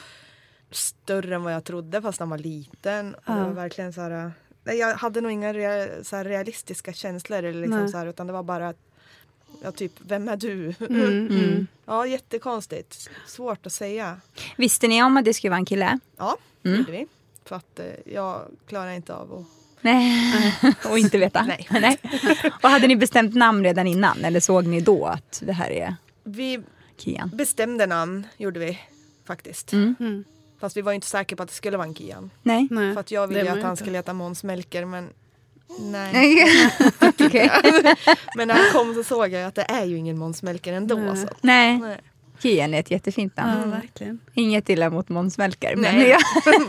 [0.75, 3.15] större än vad jag trodde fast han var liten.
[3.15, 4.31] Och det var verkligen så här,
[4.63, 7.37] jag hade nog inga rea, så här, realistiska känslor.
[7.43, 7.89] Eller liksom Nej.
[7.91, 8.77] så här, utan det var bara att,
[9.63, 10.73] ja, typ, vem är du?
[10.79, 11.67] Mm, mm.
[11.85, 13.09] Ja, jättekonstigt.
[13.27, 14.21] Svårt att säga.
[14.57, 15.99] Visste ni om att det skulle vara en kille?
[16.17, 16.77] Ja, Mm.
[16.79, 17.07] gjorde vi.
[17.45, 19.45] För att eh, jag klarar inte av att...
[19.81, 20.33] Nej.
[20.89, 21.43] Och inte veta?
[21.45, 21.67] Nej.
[21.71, 21.97] Nej.
[22.63, 24.25] Och hade ni bestämt namn redan innan?
[24.25, 26.59] Eller såg ni då att det här är Vi
[26.97, 27.31] Kian?
[27.33, 28.79] bestämde namn, gjorde vi
[29.25, 29.73] faktiskt.
[29.73, 30.23] Mm.
[30.63, 30.69] Mm.
[30.69, 32.29] Fast vi var inte säkra på att det skulle vara en Kian.
[32.43, 32.67] Nej.
[32.71, 33.83] Nej, För att jag ville ju att ju han inte.
[33.83, 35.09] skulle heta Måns Melker men
[35.79, 36.47] nej.
[37.01, 37.51] Okej.
[38.35, 40.95] Men när han kom så såg jag att det är ju ingen Måns Melker ändå.
[40.95, 41.17] Nej.
[41.17, 41.27] Så.
[41.41, 41.97] Nej, Nej.
[42.39, 43.61] Kian är ett jättefint namn.
[43.61, 44.19] Ja, verkligen.
[44.33, 45.75] Inget illa mot Måns Melker.
[45.75, 46.09] Men Nej.
[46.09, 46.21] jag,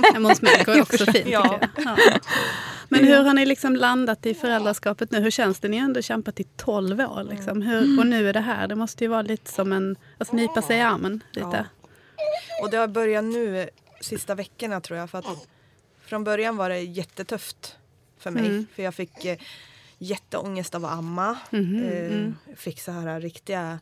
[0.14, 1.28] Ja, Måns Melker är också fint.
[1.28, 1.60] Ja.
[1.84, 1.96] Ja.
[2.88, 5.20] Men hur har ni liksom landat i föräldraskapet nu?
[5.20, 5.68] Hur känns det?
[5.68, 7.26] Ni har ändå kämpat i 12 år.
[7.30, 7.62] Liksom.
[7.62, 8.68] Hur, och nu är det här.
[8.68, 11.66] Det måste ju vara lite som en, att nypa sig i armen lite.
[12.62, 13.68] Och det har börjat nu
[14.04, 15.10] sista veckorna tror jag.
[15.10, 15.48] För att
[16.00, 17.76] från början var det jättetufft
[18.18, 18.46] för mig.
[18.46, 18.66] Mm.
[18.74, 19.38] För jag fick eh,
[19.98, 21.38] jätteångest av att amma.
[21.50, 22.34] Mhm, eh, mm.
[22.56, 23.78] Fick så här riktiga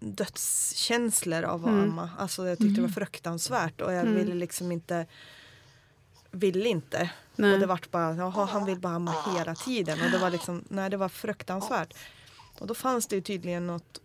[0.00, 1.90] dödskänslor av att Mm.
[1.90, 2.10] amma.
[2.18, 4.14] Alltså jag tyckte det var fruktansvärt och jag Mm.
[4.14, 5.06] ville liksom inte
[6.30, 7.10] ville inte.
[7.36, 7.54] Nej.
[7.54, 10.00] Och det vart bara, jaha han vill bara amma hela tiden.
[10.04, 11.94] Och det var liksom, nej det var fruktansvärt.
[12.58, 14.00] Och då fanns det ju tydligen något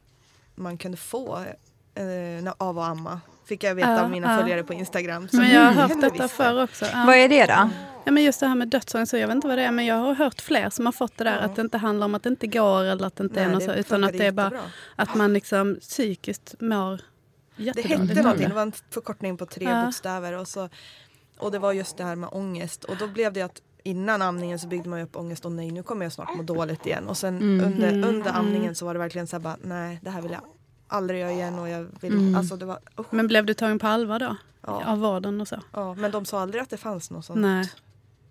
[0.56, 1.46] man kunde få
[1.96, 3.22] eh, av att amma.
[3.50, 4.40] Fick jag veta Ja, av mina ja.
[4.40, 5.28] följare på Instagram.
[5.30, 6.86] Så Men jag har det hört detta förr också.
[6.86, 7.04] Ja.
[7.08, 7.70] vad är det då?
[8.04, 9.86] Ja, men just det här med dödsångest, så jag vet inte vad det är, men
[9.86, 11.42] jag har hört fler som har fått det där Ja.
[11.42, 13.54] att det inte handlar om att det inte går eller att det inte är Nej,
[13.54, 14.62] något så, det utan att det är bara jättebra.
[14.96, 16.92] att man liksom psykiskt mår
[17.56, 18.00] Det jättedåligt.
[18.00, 18.50] hette av någonting, det.
[18.50, 19.86] det var en förkortning på tre Ja.
[19.86, 20.34] bokstäver.
[20.38, 20.70] Och, så,
[21.38, 22.84] och det var just det här med ångest.
[22.84, 25.46] Och då blev det att innan amningen så byggde man upp ångest.
[25.46, 27.08] Och nej, nu kommer jag snart må dåligt igen.
[27.08, 27.66] Och sen Mm.
[27.66, 28.36] under, Mm, under mm.
[28.42, 30.42] amningen så var det verkligen så här bara, nej det här vill jag
[30.90, 31.60] aldrig göra igen.
[31.60, 32.36] Och jag vill, Mm.
[32.36, 33.08] alltså det var, usch.
[33.14, 34.36] Men blev du tagen på allvar då?
[34.68, 35.60] ja, Av vården och så?
[35.74, 37.40] ja, men de sa aldrig att det fanns något sånt.
[37.40, 37.70] Nej.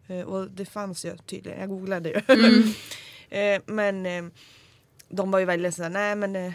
[0.06, 2.20] Eh, Och det fanns ju tydligen, jag googlade ju.
[2.28, 2.62] Mm.
[3.30, 4.24] Eh, men eh,
[5.08, 6.52] de var ju väldigt sådär, nej men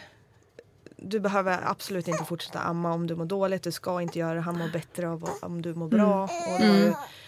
[0.98, 3.63] du behöver absolut inte fortsätta amma om du mår dåligt.
[3.63, 4.42] Du ska inte göra det.
[4.42, 6.24] Han mår bättre av om du mår bra.
[6.24, 6.86] Och det ju,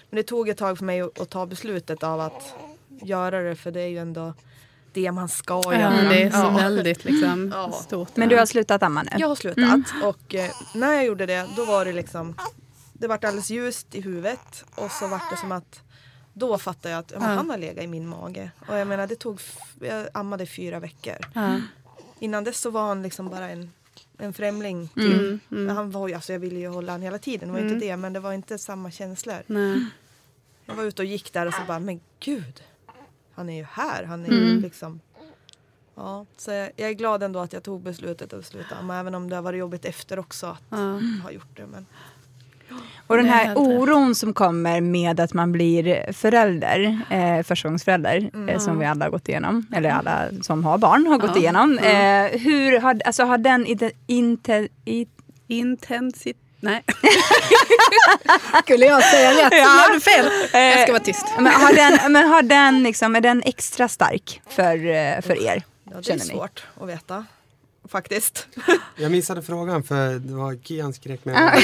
[0.10, 2.56] men det tog ett tag för mig att, att ta beslutet av att
[3.02, 3.56] göra det.
[3.56, 4.34] För det är ju ändå
[4.96, 6.10] det man ska Ja, göra.
[6.10, 6.50] det är så Ja.
[6.50, 7.72] väldigt liksom, Ja.
[7.72, 8.16] stort.
[8.18, 9.10] Men du har slutat amma nu?
[9.18, 12.36] Jag har slutat och eh, när jag gjorde det då var det liksom
[12.94, 15.80] Det vart alldeles ljust i huvudet och så vart det som att
[16.34, 18.52] Då fattade jag att ja, han har legat i min mage.
[18.68, 19.40] Och jag menar det tog,
[19.80, 21.16] jag ammade fyra veckor.
[22.20, 23.72] Innan dess så var han liksom bara en,
[24.18, 24.88] en främling.
[24.94, 25.14] Till.
[25.20, 25.76] Mm, mm.
[25.76, 27.74] Han var ju, alltså jag ville ju hålla han hela tiden, det var Mm.
[27.74, 27.98] inte det.
[27.98, 29.38] Men det var inte samma känslor.
[29.48, 29.86] Nej.
[30.66, 32.64] Jag var ute och gick där och så bara, men gud.
[33.36, 34.04] Han är ju här.
[34.04, 35.00] Han är ju liksom...
[35.96, 39.16] Ja, så jag, jag är glad ändå att jag tog beslutet att sluta amma, även
[39.16, 41.00] om det har varit jobbigt efter också att Ja.
[41.24, 41.66] ha gjort det.
[41.72, 41.86] Men
[43.08, 48.80] Och den här oron som kommer med att man blir förälder, eh, förstagångsförälder, eh, som
[48.80, 51.38] vi alla har gått igenom, eller alla som har barn har gått Ja.
[51.42, 51.78] igenom.
[51.78, 55.08] Eh, hur har, alltså, har den inte, inte, i,
[55.48, 56.38] Intensitet.
[56.66, 56.84] Nej.
[58.64, 59.90] Skulle jag säga rätt så Ja.
[59.94, 60.26] du fel.
[60.54, 61.26] Jag ska vara tyst.
[61.40, 65.64] men har den, men har den liksom, är den extra stark för, eh, för er?
[65.92, 67.26] ja, det är svårt att veta.
[67.88, 68.48] Faktiskt.
[68.98, 71.36] Jag missade frågan för det var Kian skrek med.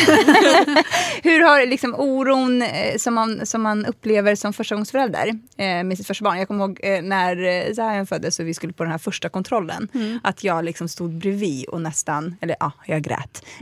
[1.24, 6.08] Hur har liksom oron eh, som man, som man upplever som förstagångsförälder eh, med sitt
[6.08, 6.38] första barn.
[6.38, 9.30] Jag kommer ihåg eh, när eh, Zion föddes och vi skulle på den här första
[9.30, 9.88] kontrollen.
[10.24, 13.46] Att jag liksom stod bredvid och nästan, eller ja, jag grät.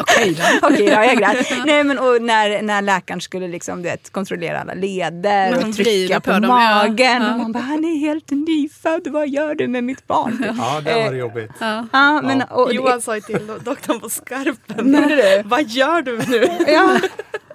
[0.00, 0.66] Okej då.
[0.68, 1.66] Okej, ja, jag grät.
[1.66, 6.30] Nej, men och när, när läkaren skulle liksom, vet, kontrollera alla leder och trycka på,
[6.30, 6.40] på ja.
[6.40, 7.22] magen.
[7.22, 7.32] Ja.
[7.32, 10.54] Och man bara, han är helt nyfödd, vad gör du med mitt barn?
[10.58, 11.50] Ja, det var det jobbigt.
[11.60, 11.86] Ja.
[11.92, 14.92] Ja, men, och, Johan sa ju till do- doktorn på skarpen.
[14.92, 15.42] Du?
[15.44, 16.48] Vad gör du nu?
[16.72, 16.98] ja,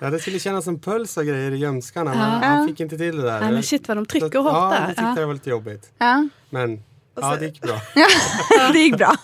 [0.01, 3.15] Ja, det skulle kännas som puls och grejer i ljumskarna men han fick inte till
[3.17, 3.39] det där.
[3.41, 4.79] Nej, men shit vad de trycker hårt ja, där.
[4.79, 5.15] jag tyckte Ja.
[5.15, 5.91] det var lite jobbigt.
[5.97, 6.83] ja, Men
[7.21, 7.81] ja, det gick bra.
[8.73, 9.15] det gick bra.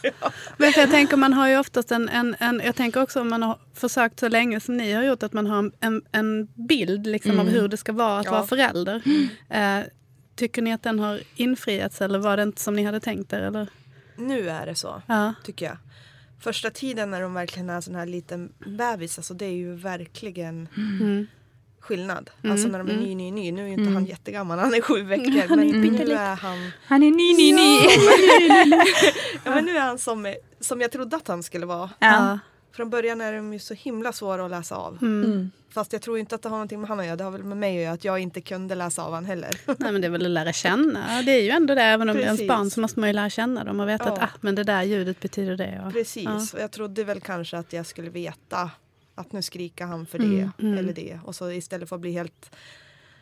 [0.58, 3.29] Men för jag tänker man har ju oftast en, en, en, jag tänker också om
[3.29, 6.47] man har försökt så länge som ni har gjort att man har en, en, en
[6.67, 8.32] bild liksom av hur det ska vara att Ja.
[8.32, 9.01] vara förälder.
[9.49, 9.79] Eh,
[10.36, 13.41] tycker ni att den har infriats eller var det inte som ni hade tänkt er?
[13.41, 13.67] Eller?
[14.15, 15.34] Nu är det så, Ja.
[15.43, 15.78] tycker jag.
[16.39, 20.67] Första tiden när de verkligen är sån här liten bebis, alltså det är ju verkligen
[20.78, 21.28] Mm.
[21.80, 22.30] skillnad.
[22.43, 23.52] Alltså när de är ny, ny, ny.
[23.52, 25.56] Nu är ju inte han jättegammal, han är sju veckor.
[25.56, 27.78] men nu är han, Han är ny, ny, ny.
[29.45, 31.89] ja, men nu är han som, som jag trodde att han skulle vara.
[31.99, 32.39] Ja.
[32.75, 34.97] Från början är de ju så himla svåra att läsa av.
[35.01, 35.51] Mm.
[35.69, 37.15] Fast jag tror inte att det har någonting med han att göra.
[37.15, 39.49] Det har väl med mig att göra att jag inte kunde läsa av han heller.
[39.79, 41.21] Nej men det är väl att lära känna.
[41.21, 42.47] Det är ju ändå det, även om det är ens Precis.
[42.47, 44.12] barn så måste man ju lära känna dem och veta Ja.
[44.13, 45.83] att ah, men det där ljudet betyder det.
[45.88, 46.47] Och, Precis, Ja.
[46.53, 48.71] och jag trodde väl kanske att jag skulle veta
[49.15, 51.19] att nu skriker han för Mm, det eller det.
[51.25, 52.55] Och så istället för att bli helt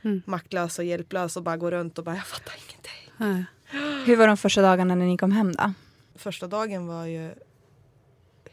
[0.04, 0.22] Mm.
[0.26, 3.14] maktlös och hjälplös och bara gå runt och bara jag fattar ingenting.
[3.18, 3.46] Nej.
[4.06, 5.74] Hur var de första dagarna när ni kom hem då?
[6.16, 7.32] Första dagen var ju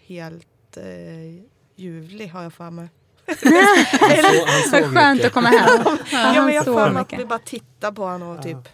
[0.06, 0.46] helt
[0.78, 1.44] eh,
[1.76, 2.88] ljuvlig har jag för mig.
[3.26, 3.52] Han sov,
[4.00, 5.26] han Vad sov skönt mycket.
[5.26, 5.98] att komma hem.
[6.12, 8.68] ja, men jag så har för mig att vi bara tittade på honom och typ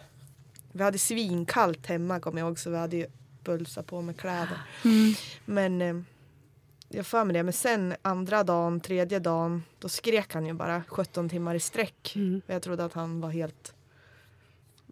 [0.73, 3.07] Vi hade svinkallt hemma kommer jag ihåg så vi hade ju
[3.45, 4.59] bulsat på med kläder.
[4.85, 5.15] Mm.
[5.45, 5.95] Men eh,
[6.89, 7.43] jag för mig det.
[7.43, 12.13] Men sen andra dagen, tredje dagen, då skrek han ju bara 17 timmar i sträck.
[12.17, 12.43] Mm.
[12.47, 13.74] Jag trodde att han var helt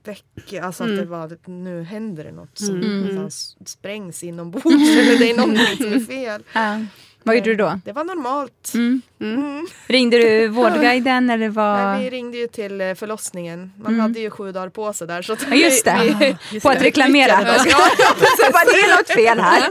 [0.05, 0.53] väck.
[0.63, 0.95] Alltså Mm.
[0.99, 3.27] att det var, att nu händer det något som Mm.
[3.27, 6.43] s- sprängs inombords eller det är någonting som är fel.
[6.53, 6.81] Ja.
[7.25, 7.81] Vad gjorde du då?
[7.85, 8.71] Det var normalt.
[8.75, 9.03] Mm.
[9.21, 9.67] Mm.
[9.87, 11.79] Ringde du Vårdguiden eller vad?
[11.79, 13.73] Nej, vi ringde ju till eh, förlossningen.
[13.77, 14.01] Man Mm.
[14.01, 15.23] hade ju sju dagar på sig där.
[15.23, 16.17] Så att Ja, just det.
[16.21, 17.29] vi- vi- På att reklamera.
[17.33, 19.71] Ja, Jag bara, det är något fel här.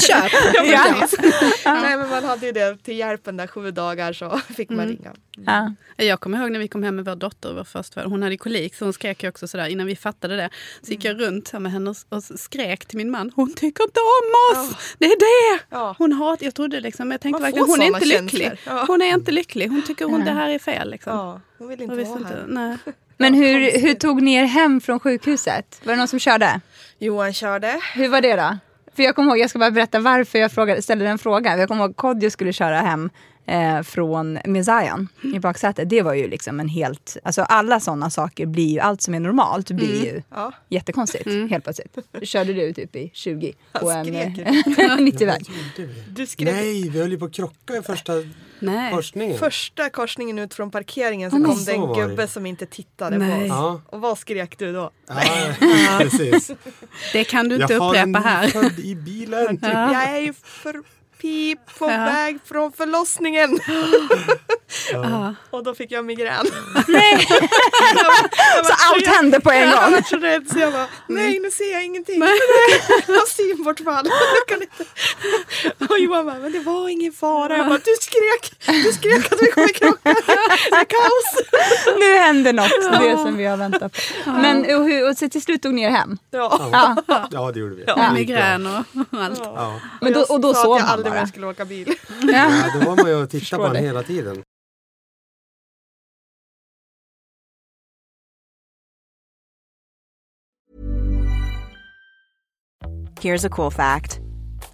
[0.00, 0.32] Köp.
[1.64, 1.74] Ja.
[1.82, 4.88] Nej, men man hade ju det till hjälpen där sju dagar så fick man Mm.
[4.96, 5.12] ringa.
[5.46, 5.72] Ja.
[6.04, 8.74] Jag kommer ihåg när vi kom hem med vår dotter, vår första, hon hade kolik
[8.74, 10.50] så hon skrek ju också sådär innan vi fattade det.
[10.82, 14.58] Så gick jag runt med henne och, skrek till min man, hon tycker inte om
[14.62, 14.94] oss!
[14.98, 15.62] Det är det!
[15.70, 15.94] Ja.
[15.98, 18.42] Hon hat, jag trodde liksom, jag tänkte verkligen hon är inte lycklig.
[18.42, 18.58] känslor.
[18.66, 18.84] Ja.
[18.86, 20.90] Hon är inte lycklig, hon tycker hon det här är fel.
[20.90, 21.12] Liksom.
[21.16, 22.44] Ja, hon vill inte vara inte, här.
[22.48, 22.76] nej.
[23.16, 25.80] Men hur, hur tog ni er hem från sjukhuset?
[25.84, 26.60] Var det någon som körde?
[26.98, 27.80] Johan körde.
[27.94, 28.58] Hur var det då?
[28.96, 31.58] För jag kommer ihåg, jag ska bara berätta varför jag frågade, ställde den frågan.
[31.58, 33.10] Jag kommer ihåg Kodjo skulle köra hem
[33.46, 35.88] eh, från med Zion i baksätet.
[35.88, 39.20] Det var ju liksom en helt, alltså alla sådana saker blir ju, allt som är
[39.20, 40.52] normalt blir ju Ja.
[40.68, 41.96] jättekonstigt helt plötsligt.
[42.22, 45.46] Körde du typ i 20 på en skrek eh, 90-väg?
[45.48, 46.02] Vad gjorde vi?
[46.08, 48.12] Du skrev Nej, vi höll ju på att krocka i första
[48.58, 48.92] nej.
[48.92, 49.38] korsningen.
[49.38, 51.94] första korsningen ut från parkeringen så men kom så det en det.
[52.08, 53.42] gubbe som inte tittade på Nej.
[53.42, 53.48] oss.
[53.48, 54.90] Ja, Och vad skrek du då?
[55.08, 56.50] ja precis.
[57.12, 58.42] Det kan du inte Jag har en upprepa här.
[58.46, 59.48] nyfödd i bilen.
[59.56, 60.32] Typ, Jag är ju
[61.20, 62.04] förbi på Ja.
[62.04, 63.58] väg från förlossningen.
[64.92, 65.34] Ja.
[65.50, 66.46] Och då fick jag migrän.
[68.64, 69.92] Så allt hände på en Jag gång?
[69.92, 72.20] var så rädd så jag bara, nej nu ser jag ingenting.
[73.06, 74.06] Jag har synbortfall.
[74.48, 75.90] Jag.
[75.90, 77.56] Och Johan bara, men det var ingen fara.
[77.56, 78.52] Jag bara, du skrek,
[78.84, 80.14] du skrek att vi kommer krocka.
[80.70, 81.36] Det är kaos.
[81.98, 83.92] Nu händer något, det som vi har väntat
[84.24, 84.30] på.
[84.30, 86.18] Men och, hur- och så till slut tog ni er hem?
[86.30, 86.70] Ja.
[87.06, 87.26] Ja.
[87.30, 87.84] Ja, det gjorde vi.
[87.84, 88.12] Bra.
[88.14, 88.74] migrän och
[89.22, 89.38] allt.
[89.44, 89.80] Ja.
[90.00, 90.78] Men då, och då sov
[91.10, 91.94] att jag skulle åka bil.
[92.22, 92.32] Ja.
[92.32, 94.42] Ja, då var man ju och tittade på honom hela tiden.
[103.20, 104.20] Here's a cool fact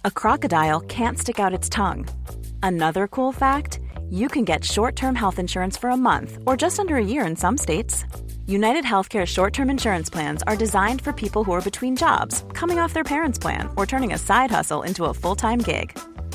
[0.05, 2.05] a crocodile can't stick out its tongue.
[2.63, 6.79] Another cool fact you can get short term health insurance for a month or just
[6.79, 8.05] under a year in some states.
[8.45, 12.79] United Healthcare short term insurance plans are designed for people who are between jobs, coming
[12.79, 15.97] off their parents' plan, or turning a side hustle into a full time gig.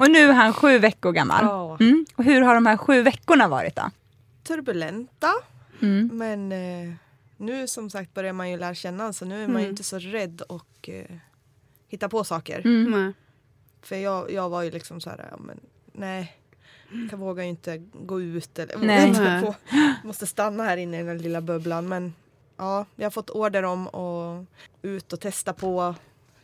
[0.00, 1.44] Och nu är han sju veckor gammal.
[1.44, 1.76] Ja.
[1.80, 2.06] Mm.
[2.16, 3.90] Och hur har de här sju veckorna varit då?
[4.42, 5.32] Turbulenta.
[5.82, 6.10] Mm.
[6.12, 6.94] Men eh,
[7.36, 9.70] nu som sagt börjar man ju lära känna så nu är man ju Mm.
[9.70, 11.04] inte så rädd och eh,
[11.88, 12.60] hitta på saker.
[12.64, 13.12] Mm.
[13.82, 15.60] För jag, jag var ju liksom så här, ja, men
[15.92, 16.36] nej.
[17.10, 19.08] Jag vågar ju inte gå ut eller Nej.
[19.08, 19.40] inte Nej.
[19.42, 19.54] få,
[20.04, 21.88] måste stanna här inne i den lilla bubblan.
[21.88, 22.14] Men
[22.56, 24.46] ja, jag har fått order om att
[24.82, 25.94] ut och testa på,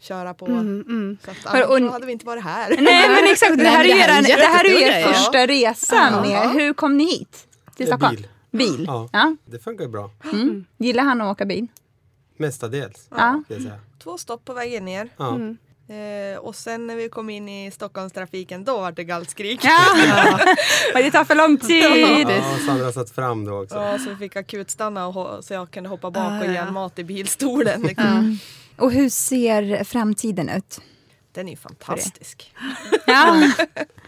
[0.01, 0.47] köra på.
[0.47, 1.19] Mm, mm.
[1.25, 2.69] Så att annars och- hade vi inte varit här.
[2.81, 6.21] Nej men exakt, det här är det här är er första resa Ja.
[6.23, 6.51] med.
[6.51, 7.47] Hur kom ni hit?
[7.77, 8.17] Till Stockholm?
[8.17, 8.29] bil.
[8.51, 8.85] Bil?
[8.89, 9.09] Ja.
[9.13, 9.37] Ja.
[9.45, 10.11] Det funkar bra.
[10.33, 10.65] Mm.
[10.77, 11.67] Gillar han att åka bil?
[12.37, 13.09] Mestadels.
[13.17, 13.43] Ja.
[14.03, 15.09] Två stopp på vägen ner.
[15.17, 15.35] Ja.
[15.35, 15.57] Mm.
[15.89, 19.61] Eh, och sen när vi kom in i Stockholmstrafiken då var det gallskrik.
[19.65, 19.79] Ja.
[20.95, 22.29] Men det tar för lång tid.
[22.31, 23.77] Ja, Sandra satt fram då också.
[23.77, 26.63] Ja, så vi fick akutstanna och så jag kunde hoppa bak Ah, och ge ja.
[26.67, 27.83] en mat i bilstolen.
[27.83, 28.39] Liksom.
[28.79, 30.81] Och hur ser framtiden ut?
[31.33, 32.53] Den är ju fantastisk.
[33.07, 33.51] Ja,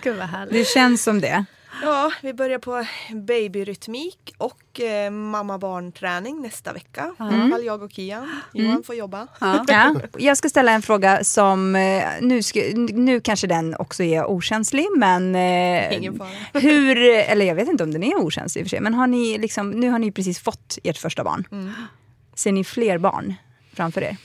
[0.03, 0.53] Gud vad härligt.
[0.53, 1.45] det känns som det.
[1.83, 7.15] Ja, vi börjar på babyrytmik och eh, mamma-barn-träning nästa vecka.
[7.19, 8.41] I alla fall jag och Kian.
[8.53, 9.27] Johan får jobba.
[9.41, 9.65] Ja.
[9.69, 9.95] Ja.
[10.19, 14.87] Jag ska ställa en fråga som, eh, nu, ska, nu kanske den också är okänslig,
[14.97, 16.29] men eh, Ingen fara.
[16.61, 19.07] hur, eller jag vet inte om den är okänslig i och för sig, men har
[19.07, 21.45] ni liksom, nu har ni precis fått ert första barn.
[21.53, 21.73] Mm.
[22.35, 23.35] Ser ni fler barn
[23.75, 24.17] framför er?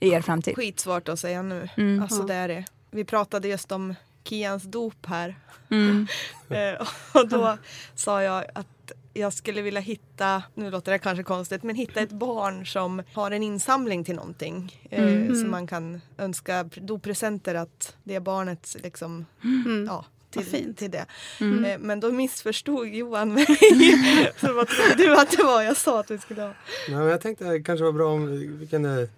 [0.00, 0.56] I er framtid?
[0.56, 1.68] Skitsvårt att säga nu.
[1.76, 2.02] Mm.
[2.02, 2.64] Alltså det är det.
[2.90, 5.36] Vi pratade just om Kians dop här.
[5.70, 6.06] Mm.
[6.50, 7.58] Eh, och då
[7.94, 8.66] sa jag att
[9.14, 13.30] jag skulle vilja hitta, nu låter det kanske konstigt, men hitta ett barn som har
[13.30, 14.86] en insamling till någonting.
[14.90, 15.34] Eh, Mm.
[15.42, 19.84] Så man kan önska doppresenter att det barnet liksom, Mm.
[19.88, 20.78] ja, till, fint.
[20.78, 21.06] till det.
[21.40, 21.64] Mm.
[21.64, 23.46] Eh, Men då missförstod Johan mig.
[24.40, 26.52] så vad trodde du att det var jag sa att vi skulle ha?
[26.88, 28.26] Nej, men jag tänkte att det kanske var bra om
[28.58, 29.08] vi kunde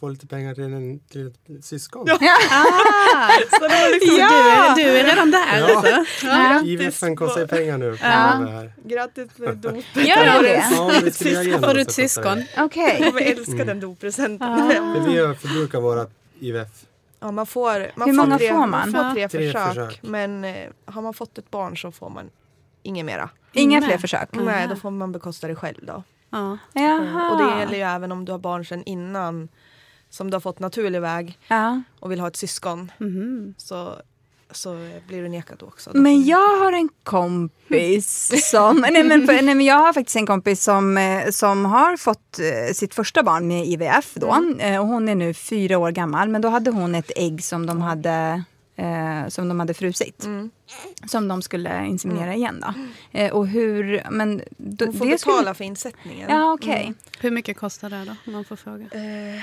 [0.00, 2.08] få lite pengar till, en, till ett syskon.
[2.10, 2.14] Ah,
[3.50, 4.74] Så det var liksom, Ja!
[4.76, 5.76] du, är, du är redan där Ja.
[5.76, 6.26] alltså?
[6.26, 6.62] Ja.
[6.64, 7.98] IVFen kostar ju pengar nu.
[8.02, 8.08] Ja.
[8.08, 8.72] här.
[8.84, 9.84] Grattis med dopet.
[9.96, 10.64] Gör det?
[10.70, 10.90] Ja,
[11.22, 12.42] vi igen Får du ett syskon?
[12.58, 12.96] Okej.
[13.00, 14.52] Jag kommer älska den doppresenten.
[14.68, 16.06] Men vi har förbrukat våra
[16.40, 16.68] IVF.
[17.20, 18.92] Ja, man får, man Hur får många tre, får man?
[18.92, 20.00] får tre, Tre försök, försök.
[20.02, 22.30] Men eh, har man fått ett barn så får man
[22.82, 23.30] inget mera.
[23.52, 23.88] Inga Nej.
[23.88, 24.28] fler försök?
[24.32, 26.02] Nej, då får man bekosta det själv då.
[26.30, 26.58] Ja.
[26.72, 27.30] Jaha.
[27.30, 29.48] Och det gäller ju även om du har barn sedan innan
[30.10, 31.82] som du har fått naturlig väg Ja.
[32.00, 32.92] och vill ha ett syskon.
[32.98, 33.54] Mhm.
[33.58, 33.94] Så,
[34.50, 35.90] så blir du nekad då också.
[35.94, 38.76] Men jag har en kompis som...
[38.90, 42.72] nej, men, nej, men jag har faktiskt en kompis som, eh, som har fått eh,
[42.74, 44.14] sitt första barn med IVF.
[44.14, 44.36] Då.
[44.58, 46.28] Eh, Och hon är nu fyra år gammal.
[46.28, 48.42] Men då hade hon ett ägg som de hade,
[48.76, 50.24] eh, som de hade frusit.
[50.24, 50.50] Mm.
[51.06, 52.64] Som de skulle inseminera igen.
[52.66, 52.74] Då.
[53.18, 54.02] Eh, och hur...
[54.10, 56.30] Men, då, Hon får det betala skulle- för insättningen.
[56.30, 56.94] Ja, okej.
[57.20, 58.14] Hur mycket kostar det då?
[58.26, 58.84] Om man får fråga.
[58.84, 59.42] Eh,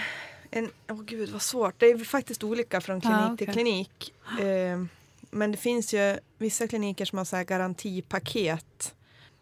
[0.56, 1.76] en, åh gud vad svårt.
[1.80, 3.53] Det är faktiskt olika från klinik Ja, till okej.
[3.53, 4.14] klinik.
[4.39, 4.84] Eh,
[5.32, 8.95] men det finns ju vissa kliniker som har så garantipaket.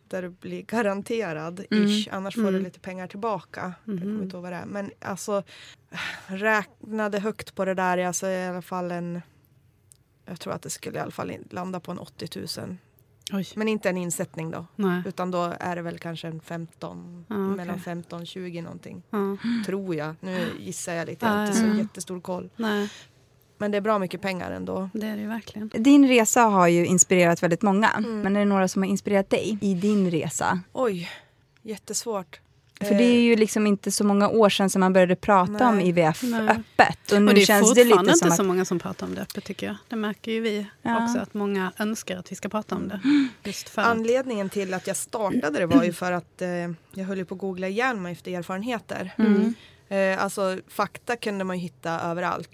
[0.07, 1.65] Där du blir garanterad.
[1.71, 1.87] Mm.
[1.87, 2.63] Ish, annars får du Mm.
[2.63, 3.73] lite pengar tillbaka.
[3.85, 4.23] Jag kommer Mhm.
[4.23, 4.65] inte ihåg vad det är.
[4.65, 5.43] Men alltså
[6.27, 7.97] räknade högt på det där.
[7.97, 9.21] Alltså i alla fall en.
[10.25, 12.77] Jag tror att det skulle i alla fall landa på en 80 000
[13.31, 13.47] Oj.
[13.55, 14.65] Men inte en insättning då.
[14.75, 15.01] Nej.
[15.05, 17.55] Utan då är det väl kanske en 15, Ja, okej.
[17.57, 19.03] mellan 15 och 20 någonting.
[19.09, 19.37] Ja.
[19.65, 20.15] Tror jag.
[20.19, 21.71] Nu gissar jag lite, jag har inte ja.
[21.73, 22.49] så jättestor koll.
[22.55, 22.89] Nej,
[23.57, 24.89] Men det är bra mycket pengar ändå.
[24.93, 25.67] det är det ju verkligen.
[25.73, 27.89] Din resa har ju inspirerat väldigt många.
[27.89, 28.21] Mm.
[28.21, 30.59] Men är det några som har inspirerat dig i din resa?
[30.73, 31.09] Oj,
[31.61, 32.39] jättesvårt.
[32.83, 35.75] För det är ju liksom inte så många år sedan som man började prata om
[35.77, 35.87] Nej.
[35.89, 36.47] IVF Nej.
[36.49, 37.11] öppet.
[37.11, 38.37] Och nu Och det är känns det fortfarande lite som inte att...
[38.37, 39.75] så många som pratar om det öppet tycker jag.
[39.89, 41.03] Det märker ju vi Ja.
[41.05, 42.99] också att många önskar att vi ska prata om det.
[43.49, 46.49] Just för att, Anledningen till att jag startade det var ju för att eh,
[46.93, 49.13] jag höll ju på att googla ihjäl mig efter erfarenheter.
[49.17, 49.53] Mm.
[49.89, 52.49] Eh, alltså fakta kunde man ju hitta överallt.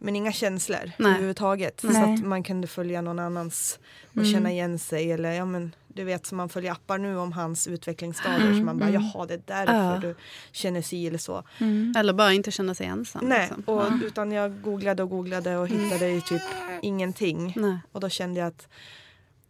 [0.00, 1.10] Men inga känslor Nej.
[1.10, 1.80] överhuvudtaget.
[1.80, 2.14] Så Nej.
[2.14, 3.78] att man kunde följa någon annans
[4.10, 4.32] och Mm.
[4.32, 5.12] känna igen sig.
[5.12, 8.54] Eller ja men du vet som man följer appar nu om hans utvecklingsstadier.
[8.54, 9.98] Så man bara jaha det är därför Ja.
[9.98, 10.14] du
[10.52, 11.42] känner si eller så.
[11.58, 11.94] Mm.
[11.96, 13.24] Eller bara inte känna sig ensam.
[13.28, 13.62] Nej, liksom.
[13.74, 13.98] och, Ja.
[14.06, 16.42] utan jag googlade och googlade och hittade ju typ
[16.82, 17.52] ingenting.
[17.56, 17.78] Nej.
[17.92, 18.68] Och då kände jag att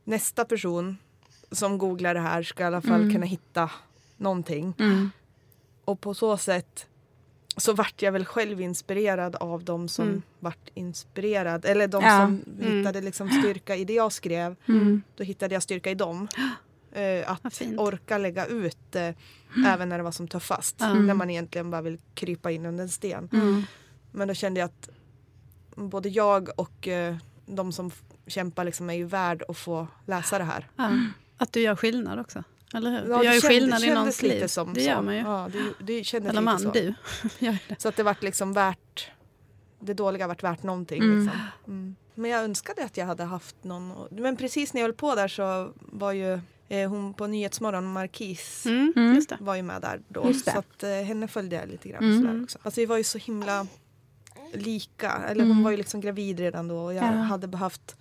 [0.04, 0.96] nästa person
[1.52, 3.70] som googlar det här ska i alla fall kunna hitta
[4.16, 4.74] någonting.
[4.78, 5.10] Mm.
[5.84, 6.86] Och på så sätt
[7.62, 10.22] så vart jag väl själv inspirerad av de som Mm.
[10.40, 11.64] vart inspirerad.
[11.64, 12.18] Eller de Ja.
[12.18, 12.76] som Mm.
[12.78, 14.56] hittade liksom styrka i det jag skrev.
[14.68, 15.02] Mm.
[15.16, 16.28] Då hittade jag styrka i dem.
[16.92, 19.10] Eh, att orka lägga ut eh,
[19.66, 20.80] även när det var som tuffast.
[20.80, 21.06] Mm.
[21.06, 23.28] När man egentligen bara vill krypa in under en sten.
[23.32, 23.62] Mm.
[24.12, 24.88] Men då kände jag att
[25.74, 27.90] både jag och eh, de som
[28.26, 30.68] kämpar liksom är ju värd att få läsa det här.
[30.76, 30.90] Ja.
[31.36, 32.44] Att du gör skillnad också.
[32.74, 33.10] Eller hur?
[33.10, 34.46] Ja, det gör ju skillnad i kändes någons lite liv.
[34.46, 34.86] som det så.
[34.86, 35.20] gör man ju.
[35.20, 36.70] Ja, det, det kändes Eller lite man, så.
[36.70, 36.94] du.
[37.78, 39.10] Så att det vart liksom värt
[39.80, 41.02] det dåliga vart värt någonting.
[41.02, 41.24] Mm.
[41.24, 41.40] Liksom.
[41.66, 41.96] Mm.
[42.14, 43.92] Men jag önskade att jag hade haft någon.
[44.10, 48.66] Men precis när jag höll på där så var ju eh, hon på Nyhetsmorgon, Markis,
[48.66, 49.22] Mm, Mm.
[49.40, 50.32] Var ju med där då.
[50.32, 52.04] Så att eh, henne följde jag lite grann.
[52.04, 52.22] Mm.
[52.22, 52.58] Sådär också.
[52.62, 53.66] Alltså vi var ju så himla
[54.54, 55.10] lika.
[55.28, 55.64] Eller hon Mm.
[55.64, 57.10] var ju liksom gravid redan då och jag Ja.
[57.10, 57.96] hade behövt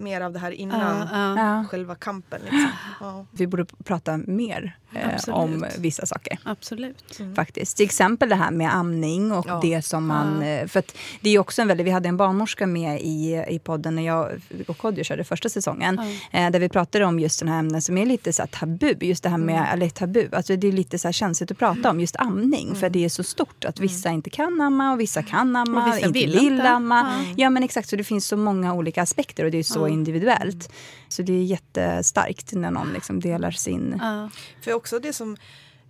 [0.00, 1.34] mer av det här innan ja.
[1.38, 1.64] Ja.
[1.70, 2.40] själva kampen.
[2.42, 2.68] Liksom.
[3.00, 3.26] Ja.
[3.30, 6.38] Vi borde prata mer eh, om vissa saker.
[6.44, 7.20] Absolut.
[7.36, 7.76] faktiskt.
[7.76, 9.58] Till exempel det här med amning och Ja.
[9.62, 10.42] det som man...
[10.42, 13.58] Eh, För att det är också en väldigt, vi hade en barnmorska med i, i
[13.58, 14.28] podden när jag
[14.68, 15.98] och Kodjo körde första säsongen.
[16.30, 18.94] Eh, där vi pratade om just den här ämnen som är lite så här tabu.
[19.00, 19.72] Just det här med, Mm.
[19.72, 22.74] eller tabu, alltså det är lite så här känsligt att prata om just amning.
[22.74, 25.82] För det är så stort att vissa inte kan amma och vissa kan amma, Mm.
[25.90, 26.68] Och vissa inte vill vill, inte.
[26.68, 27.24] amma.
[27.36, 29.94] Ja men exakt, så det finns så många olika aspekter och det är så Ja.
[29.94, 30.72] individuellt.
[31.08, 33.96] Så det är jättestarkt när någon liksom delar sin...
[34.00, 34.30] Ja.
[34.62, 35.36] För också det som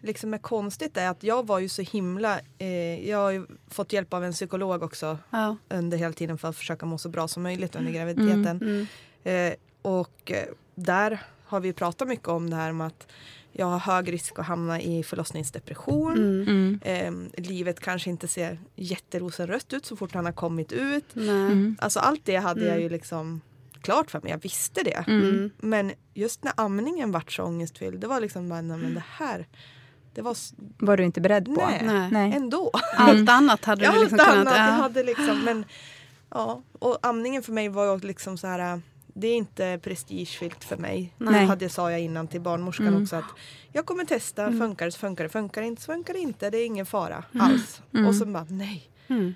[0.03, 2.41] liksom är konstigt är att jag var ju så himla...
[2.59, 5.57] Eh, jag har ju fått hjälp av en psykolog också Ja.
[5.69, 8.47] under hela tiden för att försöka må så bra som möjligt under graviditeten.
[8.63, 8.87] Mm.
[9.25, 10.45] Eh, och eh,
[10.75, 13.07] där har vi pratat mycket om det här med att
[13.53, 16.13] jag har hög risk att hamna i förlossningsdepression.
[16.17, 16.81] Mm.
[16.87, 17.31] Mm.
[17.37, 21.17] Eh, livet kanske inte ser jätterosenrött ut så fort han har kommit ut.
[21.17, 21.77] Mm.
[21.81, 22.83] Alltså allt det hade jag Mm.
[22.83, 23.41] ju liksom
[23.83, 24.31] klart för mig.
[24.31, 25.05] Jag visste det.
[25.09, 25.51] Mm.
[25.59, 29.47] Men just när amningen vart så ångestfylld, det var liksom bara, nej men det här,
[30.15, 30.37] det var
[30.79, 31.69] Var du inte beredd på?
[32.11, 32.33] Nej.
[32.37, 32.71] Ändå.
[32.97, 34.47] Allt annat hade du liksom allt kunnat...
[34.47, 34.83] annat, jag Ja.
[34.83, 35.65] hade liksom, men
[36.31, 36.63] ja.
[36.73, 38.81] Och amningen för mig var ju liksom så här,
[39.15, 41.15] det är inte prestigefyllt för mig.
[41.19, 41.41] Nej.
[41.41, 43.03] Det hade, sa jag innan till barnmorskan Mm.
[43.03, 43.25] också att
[43.73, 44.59] jag kommer testa, Mm.
[44.61, 46.87] funkar det så funkar det, funkar det inte så funkar det inte, det är ingen
[46.87, 47.83] fara alls.
[47.95, 48.07] Mm.
[48.07, 49.35] Och så bara nej, Mm.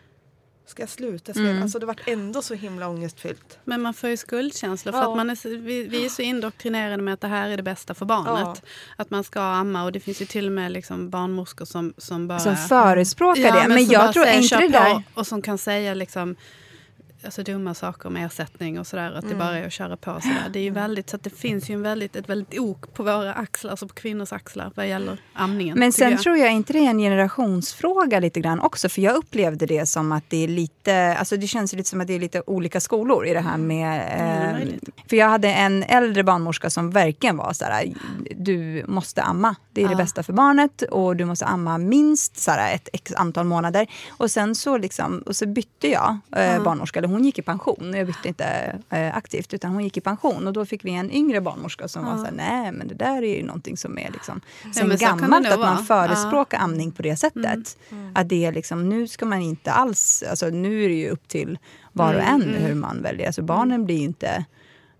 [0.66, 1.32] Ska jag sluta?
[1.32, 1.50] Ska jag?
[1.50, 1.62] Mm.
[1.62, 3.58] Alltså det vart ändå så himla ångestfyllt.
[3.64, 5.10] Men man får ju skuldkänslor för Ja.
[5.10, 7.94] att man är, vi, vi är så indoktrinerade med att det här är det bästa
[7.94, 8.62] för barnet.
[8.96, 12.28] Att man ska amma och det finns ju till och med liksom barnmorskor som, som
[12.28, 12.38] bara...
[12.38, 13.68] Som förespråkar Ja, det.
[13.68, 15.02] Men, som bara jag tror säger, inte "Kör det på", där...
[15.14, 16.36] Och som kan säga liksom
[17.24, 19.12] alltså dumma saker om ersättning och sådär.
[19.12, 19.38] Att det Mm.
[19.38, 20.48] bara är att köra på sådär.
[20.52, 23.34] Det är ju väldigt, så det finns ju en väldigt, ett väldigt ok på våra
[23.34, 25.78] axlar, alltså på kvinnors axlar vad gäller amningen.
[25.78, 26.20] Men sen jag.
[26.20, 28.88] tror jag inte det är en generationsfråga lite grann också.
[28.88, 32.06] För jag upplevde det som att det är lite, alltså det känns lite som att
[32.06, 34.00] det är lite olika skolor i det här med...
[34.00, 34.68] det är Eh,
[35.08, 37.94] för jag hade en äldre barnmorska som verkligen var så här,
[38.36, 39.54] du måste amma.
[39.72, 39.96] Det är det Ja.
[39.98, 43.86] bästa för barnet och du måste amma minst så här, ett x antal månader.
[44.10, 46.60] Och sen så, liksom, och så bytte jag eh, Ja.
[46.60, 47.94] barnmorska, hon gick i pension.
[47.94, 50.46] Jag bytte inte eh, aktivt utan hon gick i pension.
[50.46, 52.10] Och då fick vi en yngre barnmorska som Ja.
[52.10, 54.40] var så här, nej men det där är ju någonting som är liksom
[54.74, 57.78] sen det gammalt att man förespråkar amning på det sättet.
[57.90, 58.12] Mm.
[58.14, 61.28] Att det är liksom, nu ska man inte alls, alltså nu är det ju upp
[61.28, 61.58] till
[61.92, 62.62] var och Mm, en mm.
[62.62, 63.26] hur man väljer.
[63.26, 64.44] Alltså barnen blir ju inte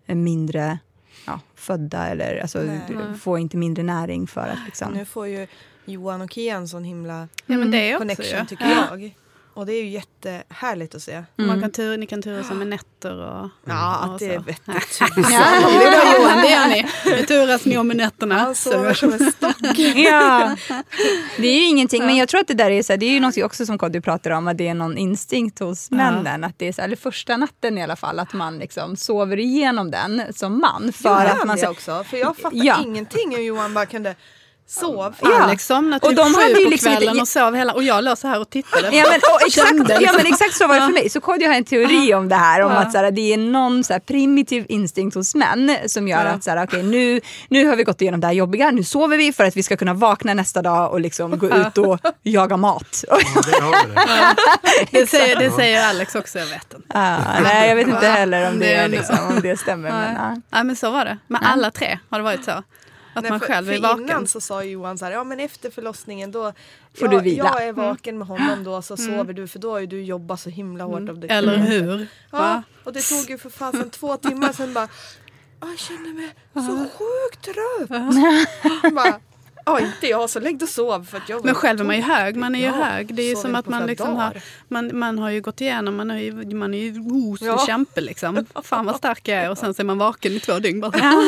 [0.06, 0.78] mindre
[1.26, 2.80] ja, födda eller alltså, Nej.
[2.88, 4.92] du får inte mindre näring för att liksom...
[4.92, 5.46] Nu får ju
[5.84, 8.86] Johan och Kia en sån himla Ja men det är också connection tycker Ja.
[8.90, 9.14] jag.
[9.54, 11.24] Och det är ju jättehärligt att se.
[11.36, 13.48] Man kan tur, ni kan turas om med nätter och...
[13.64, 15.00] Ja, och att det är vettigt.
[15.00, 15.22] Ja, det
[15.84, 16.86] är Johan, det gör ni.
[17.04, 18.34] Det turas ni om med nätterna.
[18.34, 19.56] Han sover som en stock.
[19.96, 20.56] Ja.
[21.36, 23.10] Det är ju ingenting, men jag tror att det där är så här, det är
[23.10, 26.44] ju något också som Kodjo pratar om, att det är någon instinkt hos männen.
[26.44, 29.38] Att det är så här, eller första natten i alla fall, att man liksom sover
[29.38, 30.92] igenom den som man.
[30.92, 32.04] För För att man det så, också.
[32.04, 32.82] För jag fattar Ja.
[32.82, 34.14] ingenting hur Johan bara kunde
[34.66, 35.12] sova.
[35.22, 35.42] Ja.
[35.42, 37.72] Alex somnade Och typ de hade sju ju på liksom inte- kvällen och sov hela...
[37.72, 38.96] Och jag låg så här och tittade.
[38.96, 40.16] Ja men, och exakt, ja liksom.
[40.16, 41.10] men exakt så var det för mig.
[41.10, 42.60] Så Kodjo har en teori om det här.
[42.60, 42.78] Om Ja.
[42.78, 46.30] att så här, det är någon så här, primitiv instinkt hos män som gör Ja.
[46.30, 48.70] att så här, okay, nu, nu har vi gått igenom det här jobbiga.
[48.70, 51.78] Nu sover vi för att vi ska kunna vakna nästa dag och liksom gå ut
[51.78, 53.04] och jaga mat.
[53.08, 53.16] Ja,
[53.50, 54.34] det har vi det.
[55.00, 56.88] Det säger, det säger Alex också, jag vet inte.
[57.42, 59.90] Nej, jag vet inte heller om det, liksom, om det stämmer.
[59.90, 60.42] Men.
[60.50, 61.18] Ja, men så var det.
[61.28, 62.62] Med alla tre har det varit så.
[63.14, 64.00] Att Nej, man för, själv är vaken.
[64.04, 66.52] Innan så sa Johan så här, ja men efter förlossningen då
[66.94, 67.44] Får jag, du vila.
[67.44, 70.40] jag är vaken med honom då så sover du för då har ju du jobbat
[70.40, 71.08] så himla hårt.
[71.08, 71.26] Av det.
[71.26, 72.06] Eller hur?
[72.30, 72.62] Ja, Va?
[72.84, 74.88] och det tog ju för fasen två timmar sen bara
[75.60, 77.88] "Ah, jag känner mig så sjukt trött.
[78.94, 79.20] bara,
[79.66, 81.96] Ja inte jag så lägg dig och sov för att jag Men själv är man
[81.96, 82.36] ju tom." hög.
[82.36, 83.14] Man är ju Ja, hög.
[83.14, 86.10] Det är ju som att man liksom har, man, man har ju gått igenom, man,
[86.10, 87.66] har ju, man är ju hos och Ja.
[87.66, 88.46] kämpe liksom.
[88.62, 90.92] Fan vad stark jag är och sen så är man vaken i två dygn bara.
[90.98, 91.22] Ja,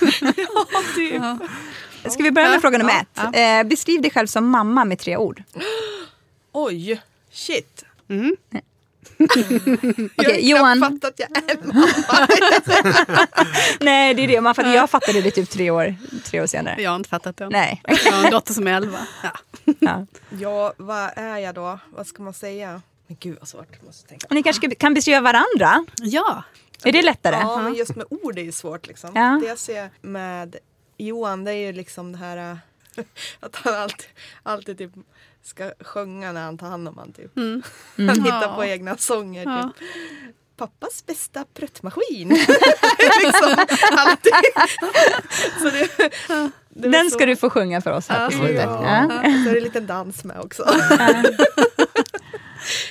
[0.96, 1.22] typ.
[2.12, 3.64] Ska vi börja med fråga nummer ja, ett?
[3.64, 5.42] Eh, beskriv dig själv som mamma med tre ord.
[6.52, 7.00] Oj,
[7.32, 7.84] shit.
[8.06, 8.62] Okej,
[10.16, 10.76] jag har Johan.
[10.78, 11.86] knappt fattat att jag är mamma.
[13.80, 14.40] Nej, det är det.
[14.40, 15.94] Man fattade, jag fattade det typ tre år,
[16.24, 16.82] tre år senare.
[16.82, 17.48] Jag har inte fattat det.
[17.48, 17.82] Nej.
[17.84, 19.06] Jag har en dotter som är elva.
[19.22, 19.30] Ja.
[19.80, 20.06] Ja.
[20.38, 21.78] ja, vad är jag då?
[21.90, 22.82] Vad ska man säga?
[23.06, 23.66] Men gud vad svårt.
[23.78, 24.26] Jag Måste tänka.
[24.30, 25.86] Ni kanske kan beskriva varandra?
[26.02, 26.42] ja.
[26.84, 27.36] Är det lättare?
[27.36, 29.10] Ja, men just med ord är ju svårt liksom.
[29.14, 29.38] Ja.
[29.42, 30.56] Det jag ser med
[30.96, 32.36] Johan det är ju liksom det här
[32.96, 33.04] äh,
[33.40, 34.06] att han alltid,
[34.42, 34.90] alltid typ
[35.44, 37.32] ska sjunga när han tar hand om han typ.
[37.96, 38.54] Han hittar Ja.
[38.56, 39.72] på egna sånger Ja.
[39.78, 39.88] typ.
[40.56, 42.28] Pappas bästa pruttmaskin.
[43.22, 44.32] liksom, alltid.
[45.62, 45.88] Så det,
[46.68, 48.56] det Den så- ska du få sjunga för oss här på slutet.
[48.64, 49.22] Ja, Ja.
[49.22, 50.62] så är det en liten dans med också.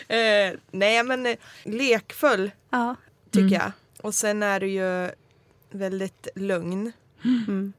[0.07, 2.51] eh, nej men eh, lekfull
[3.31, 3.71] tycker jag.
[4.01, 5.09] Och sen är du ju
[5.71, 6.91] väldigt lugn.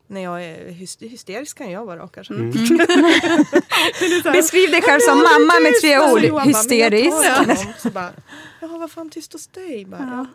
[0.07, 2.35] När jag är hys- hysterisk kan jag vara kanske.
[4.33, 6.21] Beskriv dig själv som mamma med tre ord.
[6.47, 7.93] Hysterisk.
[7.93, 8.11] bara,
[8.61, 9.85] Jaha vad fan tyst hos dig?
[9.85, 10.27] Bara, ja.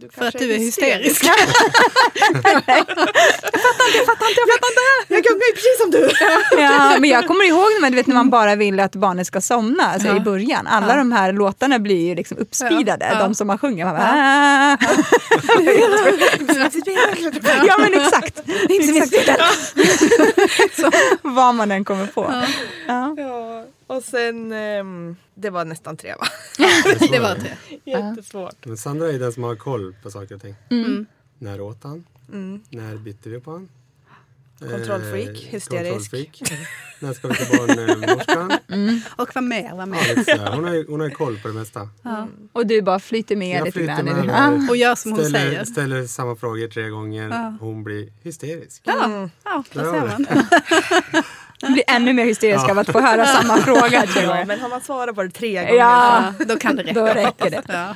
[0.00, 1.24] Du För att du är hysterisk.
[5.08, 6.10] Jag gungar ju precis som du.
[6.62, 9.26] Ja, men jag kommer ihåg när man, du vet, när man bara vill att barnet
[9.26, 10.66] ska somna alltså i början.
[10.66, 13.18] Alla de här låtarna blir ju liksom uppspeedade, Ja.
[13.18, 13.84] de som man sjunger.
[13.84, 14.76] Man bara, "Ah."
[17.66, 18.42] ja men exakt.
[18.70, 19.32] exakt.
[21.22, 22.34] Vad man än kommer på.
[23.88, 23.94] Ja.
[23.94, 26.26] Ja, och sen, ehm, det var nästan tre va?
[27.10, 27.50] Det var tre.
[27.84, 28.64] Jättesvårt.
[28.66, 30.54] Men Sandra är den som har koll på saker och ting.
[30.70, 31.06] Mm.
[31.38, 32.04] När åt han?
[32.70, 33.68] När bytte vi på han?
[34.60, 35.70] Kontrollfreak, Eh, hysterisk.
[36.10, 36.42] kontrollfreak.
[37.00, 38.52] När ska vi till barnmorskan?
[39.16, 39.74] Och vad mer?
[39.76, 39.98] Vad mer?
[40.16, 40.52] Ja, sådär.
[40.54, 41.88] hon, har, ju- hon har ju koll på det mesta.
[42.52, 44.08] Och du bara flyter med Jag lite flyter grann.
[44.08, 44.32] i med det.
[44.32, 44.66] Ja.
[44.70, 45.64] Och gör som hon ställer, säger.
[45.64, 47.28] ställer samma frågor tre gånger.
[47.28, 47.56] Ja.
[47.60, 48.82] Hon blir hysterisk.
[48.84, 50.26] Ja, ja Där ser man.
[51.62, 52.70] Man blir ännu mer hysterisk Ja.
[52.70, 54.04] av att få höra samma fråga.
[54.16, 56.32] Ja, men har man svarat på det tre gånger Ja.
[56.48, 57.00] Då kan det räcka.
[57.00, 57.62] Då räcker det.
[57.68, 57.94] Ja.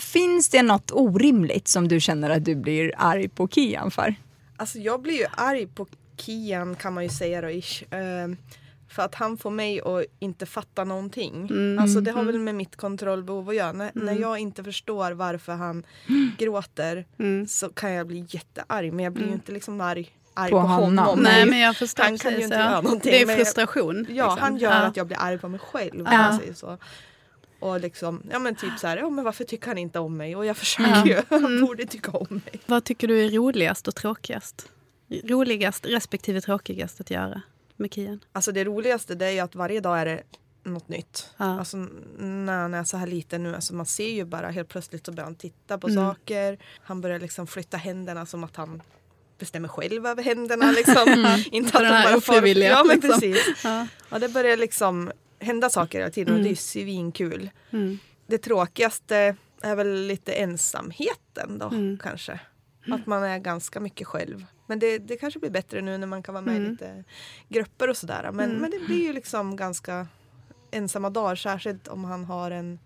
[0.00, 4.14] Finns det något orimligt som du känner att du blir arg på Kian för?
[4.56, 7.82] Alltså jag blir ju arg på Kian kan man ju säga då ish.
[7.90, 8.36] Ehm,
[8.90, 11.48] för att han får mig att inte fatta någonting.
[11.80, 13.72] Alltså det har väl med mitt kontrollbehov att göra.
[13.72, 15.86] När, när jag inte förstår varför han
[16.38, 17.04] gråter
[17.48, 18.92] så kan jag bli jättearg.
[18.92, 20.98] Men jag blir ju inte liksom arg, arg På på, honom.
[21.06, 21.22] honom.
[21.22, 22.62] Nej, men jag förstår Han kan ju inte ja.
[22.70, 24.06] göra någonting, Det är frustration.
[24.08, 24.38] Ja, liksom.
[24.42, 24.76] han gör Ja.
[24.76, 26.02] att jag blir arg på mig själv.
[26.04, 26.12] Ja.
[26.18, 26.78] man säger så.
[27.60, 30.36] Och liksom, ja men typ så här, ja men varför tycker han inte om mig?
[30.36, 32.60] Och jag försöker ju, han borde tycka om mig.
[32.66, 34.68] Vad tycker du är roligast och tråkigast?
[35.24, 37.42] Roligast respektive tråkigast att göra
[37.76, 38.20] med Kian?
[38.32, 40.22] Alltså det roligaste det är ju att varje dag är det
[40.64, 41.30] något nytt.
[41.36, 41.58] Ja.
[41.58, 41.76] Alltså
[42.18, 45.12] när han är så här liten nu, alltså man ser ju bara helt plötsligt så
[45.12, 46.04] börjar han titta på Mm.
[46.06, 46.58] saker.
[46.80, 48.82] Han börjar liksom flytta händerna som att han
[49.38, 51.08] bestämmer själv över händerna liksom.
[51.52, 51.82] Inte Mm.
[51.92, 53.20] den här far- ofrivilliga, Ja men liksom.
[53.20, 53.64] precis.
[53.64, 53.86] Ja.
[54.10, 57.50] Ja, det börjar liksom hända saker hela tiden och det är ju svinkul.
[57.70, 57.98] Mm.
[58.26, 61.98] Det tråkigaste är väl lite ensamheten då Mm.
[62.02, 62.40] kanske.
[62.92, 64.44] Att man är ganska mycket själv.
[64.66, 66.66] Men det, det kanske blir bättre nu när man kan vara med Mm.
[66.66, 67.04] i lite
[67.48, 68.30] grupper och sådär.
[68.32, 70.06] Men, men det blir ju liksom ganska
[70.70, 71.36] ensamma dagar.
[71.36, 72.78] Särskilt om han har en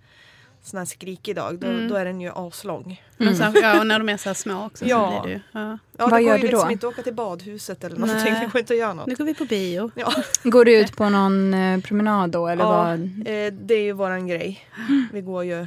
[0.62, 1.88] sån här skrikig dag, då, Mm.
[1.88, 3.02] då är den ju aslång.
[3.16, 5.12] Men så, ja, och när de är så här små också Ja.
[5.16, 5.60] så blir det ju.
[5.60, 5.78] Ja.
[5.98, 6.72] Ja, Vad det gör går ju du liksom då?
[6.72, 8.34] inte åka till badhuset eller någonting.
[8.34, 9.06] Det går inte att göra något.
[9.06, 9.90] Nu går vi på bio.
[9.94, 10.12] Ja.
[10.42, 12.48] Går du ut på någon eh, promenad då?
[12.48, 13.00] Eller Ja, vad?
[13.00, 14.66] eh, det är ju våran grej.
[15.12, 15.66] Vi går ju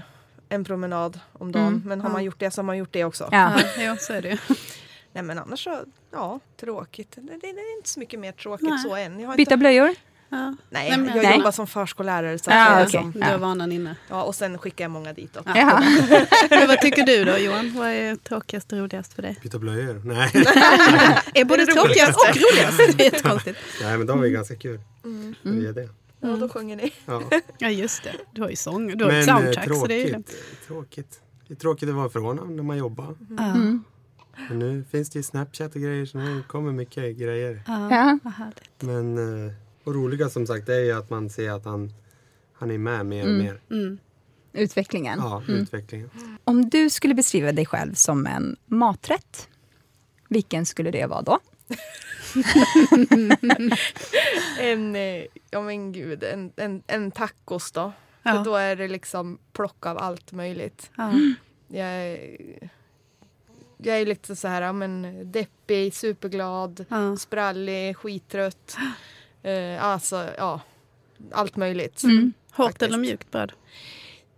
[0.49, 1.67] en promenad om dagen.
[1.67, 1.81] Mm.
[1.85, 3.29] Men har man gjort det så har man gjort det också.
[3.31, 3.59] Ja.
[3.79, 4.37] Ja, så är det ju.
[5.13, 5.79] Nej men annars så,
[6.11, 7.11] ja, tråkigt.
[7.15, 8.79] Det, det, det är inte så mycket mer tråkigt Nej.
[8.79, 9.19] så än.
[9.19, 9.95] Jag har Byta inte, blöjor?
[10.35, 10.55] Ja.
[10.69, 11.37] nej, Nej, men- jag Nej.
[11.37, 12.39] jobbar som förskollärare.
[12.39, 13.01] Så att Ja, jag är okej.
[13.01, 13.95] som, Du har vanan inne.
[14.09, 15.33] ja, och sen skickar jag många dit.
[15.33, 15.41] Då.
[15.45, 15.83] Ja.
[16.49, 17.73] Men vad tycker du då Johan?
[17.75, 19.39] Vad är tråkigast och roligast för dig?
[19.43, 20.01] Byta blöjor?
[20.05, 20.31] Nej.
[21.33, 22.97] Är både tråkigast och roligast.
[22.97, 23.59] Det är jättekonstigt.
[23.81, 24.79] Nej, men de är ganska kul.
[25.03, 25.35] Mm.
[25.41, 25.89] Det är det.
[26.19, 26.93] Ja, då sjunger ni.
[27.05, 27.21] Ja.
[27.57, 29.65] Ja just det, du har ju sång, du har Men ett eh, soundtrack.
[29.77, 31.19] Så det är ju tråkigt, tråkigt.
[31.47, 33.15] Det är tråkigt att vara ifrån när man jobbar.
[33.37, 33.43] Ja.
[33.43, 33.83] Mm.
[34.49, 37.61] Men nu finns det ju Snapchat och grejer så nu kommer mycket grejer.
[37.67, 38.19] Ja, Ja.
[38.23, 38.81] vad härligt.
[38.81, 39.17] Men
[39.47, 39.53] eh,
[39.83, 41.93] och roliga som sagt det är ju att man ser att han,
[42.53, 43.43] han är med mer och Mm.
[43.45, 43.61] mer.
[43.71, 43.97] Mm.
[44.53, 45.19] Utvecklingen.
[45.19, 46.09] Ja, utvecklingen.
[46.43, 49.49] Om du skulle beskriva dig själv som en maträtt,
[50.29, 51.39] vilken skulle det vara då?
[54.59, 57.91] En, eh, ja men gud, en, en, en tacos då.
[58.23, 58.31] Ja.
[58.33, 60.91] För då är det liksom plock av allt möjligt.
[60.95, 61.13] Ja.
[61.67, 62.37] Jag är,
[63.77, 67.17] jag är lite så här, ja, men deppig, superglad, Ja.
[67.17, 68.77] sprallig, skittrött.
[69.43, 70.61] Eh, alltså, ja.
[71.31, 72.03] Allt möjligt.
[72.03, 72.33] Mm.
[72.51, 72.83] Hårt Faktiskt.
[72.89, 73.51] eller mjukt bröd?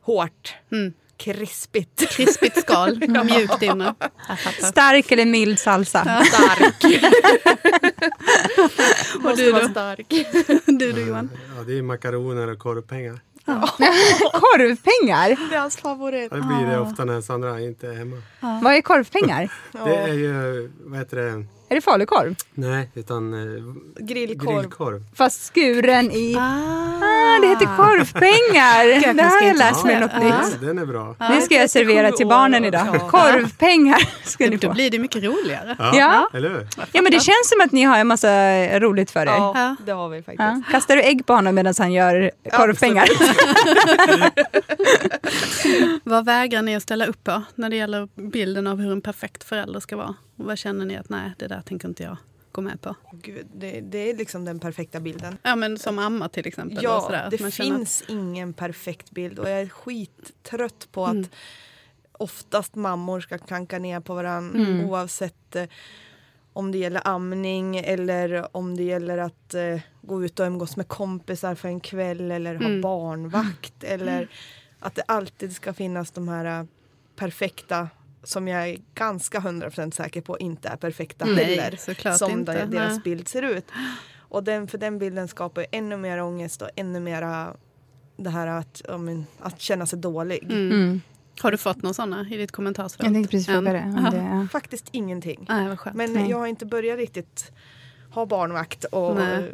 [0.02, 0.56] Hårt.
[0.72, 0.94] Mm.
[1.18, 2.10] Krispigt.
[2.10, 3.96] Krispigt skal, mjukt inne.
[4.62, 6.24] Stark eller mild salsa?
[6.26, 6.84] Stark.
[9.24, 9.68] Måste du då?
[9.70, 10.14] stark.
[10.66, 11.30] Du då Johan?
[11.58, 13.20] Ja, det är makaroner och korvpengar.
[14.34, 15.50] Korvpengar?
[15.50, 16.28] Det är hans favorit.
[16.32, 18.22] Ja, det blir det ofta när Sandra inte är hemma.
[18.40, 19.52] Vad är korvpengar?
[19.72, 21.46] Det är ju, vad heter det?
[21.70, 22.36] Är det falukorv?
[22.54, 23.64] Nej, utan eh,
[24.00, 24.58] Grillkorv.
[24.60, 25.04] grillkorv.
[25.14, 26.36] Fast skuren i...
[26.38, 27.00] Ah,
[27.38, 29.14] Ah, det heter korvpengar!
[29.14, 30.62] Det har jag lärt mig något ja, nytt.
[30.62, 31.16] den är bra.
[31.20, 32.88] Det ska jag servera till barnen idag.
[32.94, 33.00] Ja.
[33.10, 34.74] Korvpengar ska ni Då få.
[34.74, 35.76] blir det mycket roligare.
[35.80, 36.30] Ja, Ja.
[36.34, 36.68] eller hur?
[36.92, 38.30] Ja, men det känns som att ni har en massa
[38.80, 39.26] roligt för er.
[39.26, 40.40] Ja, det har vi faktiskt.
[40.40, 40.62] Ja.
[40.72, 43.06] Kastar du ägg på honom medan han gör korvpengar?
[46.04, 49.44] Vad vägrar ni att ställa upp på när det gäller bilden av hur en perfekt
[49.44, 50.16] förälder ska vara?
[50.38, 52.18] Och vad känner ni att nej, det där tänker inte jag
[52.56, 52.96] gå med på?
[53.12, 55.38] Gud, det, det är liksom den perfekta bilden.
[55.44, 56.80] Ja, men som mamma till exempel.
[56.84, 57.28] Ja, sådär.
[57.32, 61.30] det finns ingen perfekt bild och jag är skittrött på att Mm.
[62.12, 64.86] oftast mammor ska klanka ner på varandra Mm.
[64.90, 65.66] oavsett eh,
[66.54, 70.88] om det gäller amning eller om det gäller att eh, gå ut och umgås med
[70.88, 72.82] kompisar för en kväll eller ha Mm.
[72.82, 74.30] barnvakt eller
[74.80, 76.66] att det alltid ska finnas de här eh,
[77.16, 77.90] perfekta
[78.26, 82.18] som jag är ganska 100% säker på inte är perfekta Nej, heller.
[82.18, 82.66] som inte.
[82.66, 83.02] de- deras Nej.
[83.04, 83.66] bild ser ut.
[84.18, 87.54] Och den, för den bilden skapar ju ännu mer ångest och ännu mera
[88.18, 90.44] det här att, men, att känna sig dålig.
[90.44, 90.72] Mm.
[90.72, 91.02] Mm.
[91.42, 93.06] Har du fått några sådana i ditt kommentarsfält?
[93.06, 94.10] Jag tänkte precis fråga det.
[94.12, 94.48] Det ja.
[94.52, 95.46] Faktiskt ingenting.
[95.50, 95.78] Nej.
[95.94, 96.30] Men Nej.
[96.30, 97.52] jag har inte börjat riktigt
[98.10, 99.52] ha barnvakt och Nej.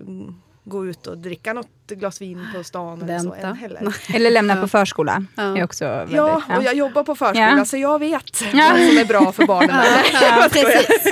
[0.63, 3.95] Gå ut och dricka något glas vin på stan eller så än heller.
[4.15, 5.25] Eller lämna på förskola.
[5.35, 5.57] Ja.
[5.57, 7.65] är också väldigt, Ja, och jag jobbar på förskola Ja.
[7.65, 8.69] så jag vet Ja.
[8.71, 9.75] vad som är bra för barnen.
[10.13, 11.05] Ja, precis.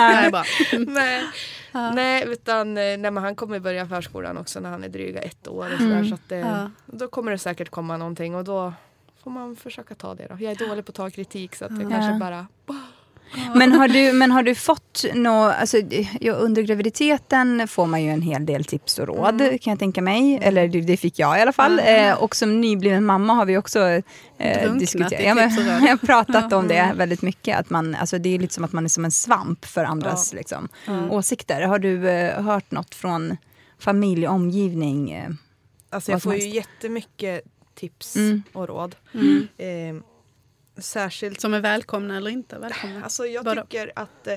[0.87, 1.23] Nej,
[1.71, 1.91] Ja.
[1.91, 5.47] nej, utan eh, nej, men han kommer börja förskolan också när han är dryga ett
[5.47, 5.65] år.
[5.73, 6.07] Och sådär, Mm.
[6.09, 6.71] så att, det, Ja.
[6.85, 8.73] Då kommer det säkert komma någonting och då
[9.23, 10.27] får man försöka ta det.
[10.29, 10.35] Då.
[10.39, 11.89] Jag är dålig på att ta kritik så att jag Ja.
[11.89, 12.47] kanske bara...
[13.55, 15.77] Men har du, men har du fått något, alltså,
[16.19, 19.57] ja, under graviditeten får man ju en hel del tips och råd Mm.
[19.59, 20.39] kan jag tänka mig.
[20.41, 21.80] Eller det, det fick jag i alla fall.
[21.80, 22.09] Mm.
[22.09, 23.80] Eh, och som nybliven mamma har vi också
[24.38, 25.23] eh, diskuterat.
[25.25, 26.57] Ja, men, jag har pratat Ja.
[26.57, 26.97] om det Mm.
[26.97, 27.59] väldigt mycket.
[27.59, 30.34] Att man, alltså, det är lite som att man är som en svamp för andras
[30.34, 31.11] liksom, Mm.
[31.11, 31.61] åsikter.
[31.61, 33.38] Har du eh, hört något från
[33.80, 35.11] familj, omgivning?
[35.11, 35.30] Eh?
[35.89, 37.41] Alltså jag får ju jättemycket
[37.75, 38.43] tips Mm.
[38.53, 38.95] och råd.
[40.80, 40.82] Mm.
[40.82, 43.03] Särskilt Som är välkomna eller inte välkomna?
[43.03, 43.61] Alltså jag Vadå?
[43.61, 44.34] tycker att eh,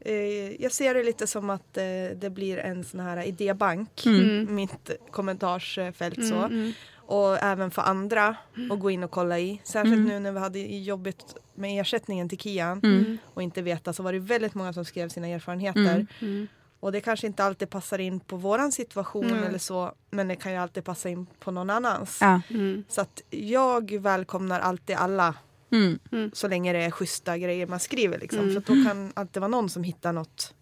[0.00, 1.84] eh, jag ser det lite som att eh,
[2.16, 4.54] det blir en sån här idébank, Mm.
[4.54, 6.34] mitt kommentarsfält Mm, så.
[6.36, 6.72] mm.
[6.96, 8.36] Och även för andra
[8.70, 9.60] att gå in och kolla i.
[9.64, 10.08] Särskilt Mm.
[10.08, 13.18] nu när vi hade jobbigt med ersättningen till Kian Mm.
[13.34, 15.80] och inte veta så var det väldigt många som skrev sina erfarenheter.
[15.80, 16.06] Mm.
[16.20, 16.48] Mm.
[16.80, 19.44] Och det kanske inte alltid passar in på våran situation Mm.
[19.44, 22.18] eller så men det kan ju alltid passa in på någon annans.
[22.20, 22.40] Ja.
[22.50, 22.84] Mm.
[22.88, 25.34] Så att jag välkomnar alltid alla
[25.72, 26.30] Mm.
[26.32, 28.18] så länge det är schyssta grejer man skriver.
[28.18, 28.38] Liksom.
[28.40, 28.52] Mm.
[28.52, 30.54] För att då kan alltid vara någon som hittar något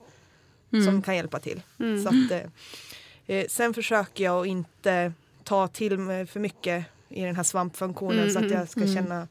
[0.73, 0.85] Mm.
[0.85, 1.63] som kan hjälpa till.
[1.79, 2.03] Mm.
[2.03, 5.13] Så att, eh, eh, sen försöker jag att inte
[5.45, 8.81] ta till mig för mycket i den här svampfunktionen Mm, så att mm, jag ska
[8.81, 8.95] mm.
[8.95, 9.29] känna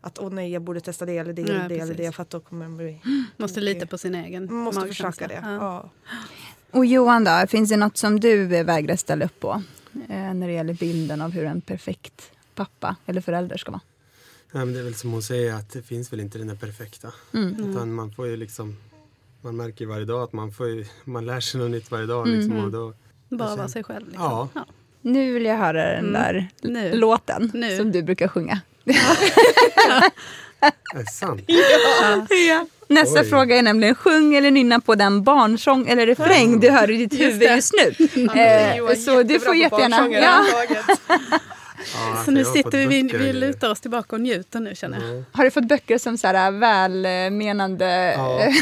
[0.00, 2.22] att åh nej jag borde testa det eller det Ja, eller det eller det för
[2.22, 3.00] att då kommer det bli...
[3.36, 5.12] Måste lita på sin egen Man måste magkänsla.
[5.12, 5.40] försöka det.
[5.48, 5.54] Ja.
[5.54, 5.90] Ja.
[6.70, 9.62] Och Johan då, finns det något som du eh, vägrar ställa upp på?
[10.08, 13.80] Eh, när det gäller bilden av hur en perfekt pappa eller förälder ska vara?
[14.52, 16.54] Ja, men det är väl som hon säger att det finns väl inte den där
[16.54, 17.12] perfekta.
[17.34, 17.70] Mm.
[17.70, 18.76] Utan man får ju liksom,
[19.42, 22.06] man märker ju varje dag att man, får ju, man lär sig något nytt varje
[22.06, 22.26] dag.
[22.28, 22.38] Mm.
[22.40, 22.92] Liksom, och då,
[23.28, 24.06] Bara vara sig själv.
[24.08, 24.24] Liksom.
[24.24, 24.48] Ja.
[25.00, 26.12] Nu vill jag höra den Mm.
[26.12, 26.92] där Nu.
[26.96, 27.76] låten Nu.
[27.76, 28.60] som du brukar sjunga.
[30.94, 31.42] är det sant?
[32.48, 32.66] Ja.
[32.88, 33.28] Nästa Oj.
[33.30, 37.20] fråga är nämligen, sjung eller nynna på den barnsång eller refräng du hör i ditt
[37.20, 37.54] huvud det.
[37.54, 38.06] just nu.
[38.40, 40.08] Eh, så du jättebra får jättegärna...
[40.10, 40.44] Ja.
[41.94, 45.18] Ja, Så nu sitter vi, vi, lutar oss tillbaka och njuter nu känner jag.
[45.18, 45.22] Ja.
[45.32, 48.12] Har du fått böcker som så här välmenande...
[48.16, 48.40] Ja,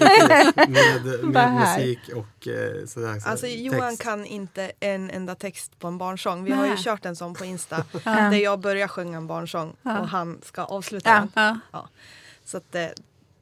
[0.00, 3.20] ja, med, med musik och eh, sådär.
[3.20, 4.02] Så Alltså Johan text.
[4.02, 6.44] kan inte en enda text på en barnsång.
[6.44, 6.82] Vi har ju Nej.
[6.84, 11.10] kört en sån på Insta där jag börjar sjunga en barnsång och han ska avsluta
[11.10, 11.40] Ja.
[11.42, 11.60] den.
[11.72, 11.88] Ja.
[12.44, 12.86] Så att, eh,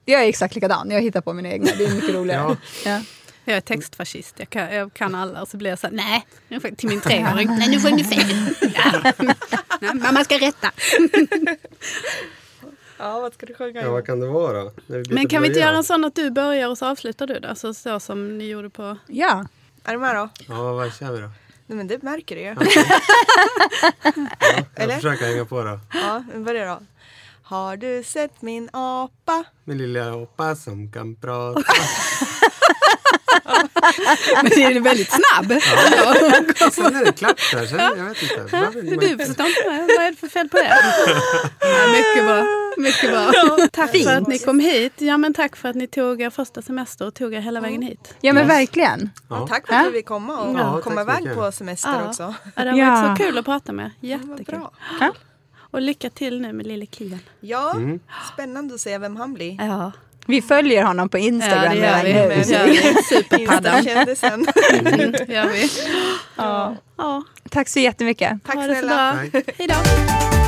[0.05, 1.71] Jag är exakt likadan, jag hittar på mina egna.
[1.79, 2.57] Det är mycket roligare.
[2.85, 3.01] Ja.
[3.49, 3.53] Ja.
[3.53, 6.27] Jag är textfascist, jag kan, jag kan alla och så blir jag så här, nej,
[6.49, 8.55] nu får- till min treåring, nej nu sjöng du fel.
[8.75, 9.13] Ja.
[9.81, 10.71] Nej, mamma ska rätta.
[12.99, 13.83] ja, vad ska du sjunga?
[13.83, 14.71] Ja, vad kan det vara?
[14.87, 17.55] Men kan vi inte göra en sån att du börjar och så avslutar du då?
[17.55, 18.97] Så, så som ni gjorde på...
[19.07, 19.47] ja.
[19.85, 20.29] Är du med då?
[20.49, 21.31] Ja, vad kör vi då?
[21.67, 22.47] Nej, men det märker du ju.
[22.49, 22.67] Jag
[24.75, 24.95] Eller?
[24.95, 25.81] försöker hänga på då.
[25.93, 26.81] Ja, men börja då.
[27.43, 29.45] Har du sett min apa?
[29.65, 31.63] Min lilla apa som kan prata.
[34.43, 35.53] Men det är väldigt snabb.
[36.73, 37.67] Sen är det klart där.
[37.67, 39.07] Sen, jag vet inte.
[39.07, 40.77] Du förstår inte, vad är det för fel på det?
[41.61, 42.45] Ja, mycket bra.
[42.77, 43.33] Mycket bra.
[43.73, 44.93] tack för att ni kom hit.
[44.97, 47.83] Ja, men tack för att ni tog er första semester och tog er hela vägen
[47.83, 48.15] hit.
[48.21, 49.11] ja, men verkligen.
[49.31, 49.47] Ja.
[49.47, 49.91] Tack för att Ja.
[49.91, 52.35] vi fick komma och Ja, komma iväg på semester också.
[52.55, 52.91] Ja, det har Ja.
[52.91, 53.91] varit så kul att prata med.
[54.01, 54.45] Jättekul.
[54.45, 54.71] bra.
[55.01, 55.13] Ja.
[55.71, 57.19] Och lycka till nu med lille Kian.
[57.41, 58.01] Ja, Mm.
[58.33, 59.57] spännande att se vem han blir.
[59.67, 59.93] Ja,
[60.29, 62.35] Vi följer honom på Instagram ja det gör vi.
[62.35, 63.03] redan nu.
[63.09, 63.87] Superpaddan.
[64.73, 65.15] Mm.
[66.37, 66.77] Ja.
[66.99, 68.33] Ja, Tack så jättemycket.
[68.47, 69.17] Tack snälla.
[69.33, 70.48] Hej då.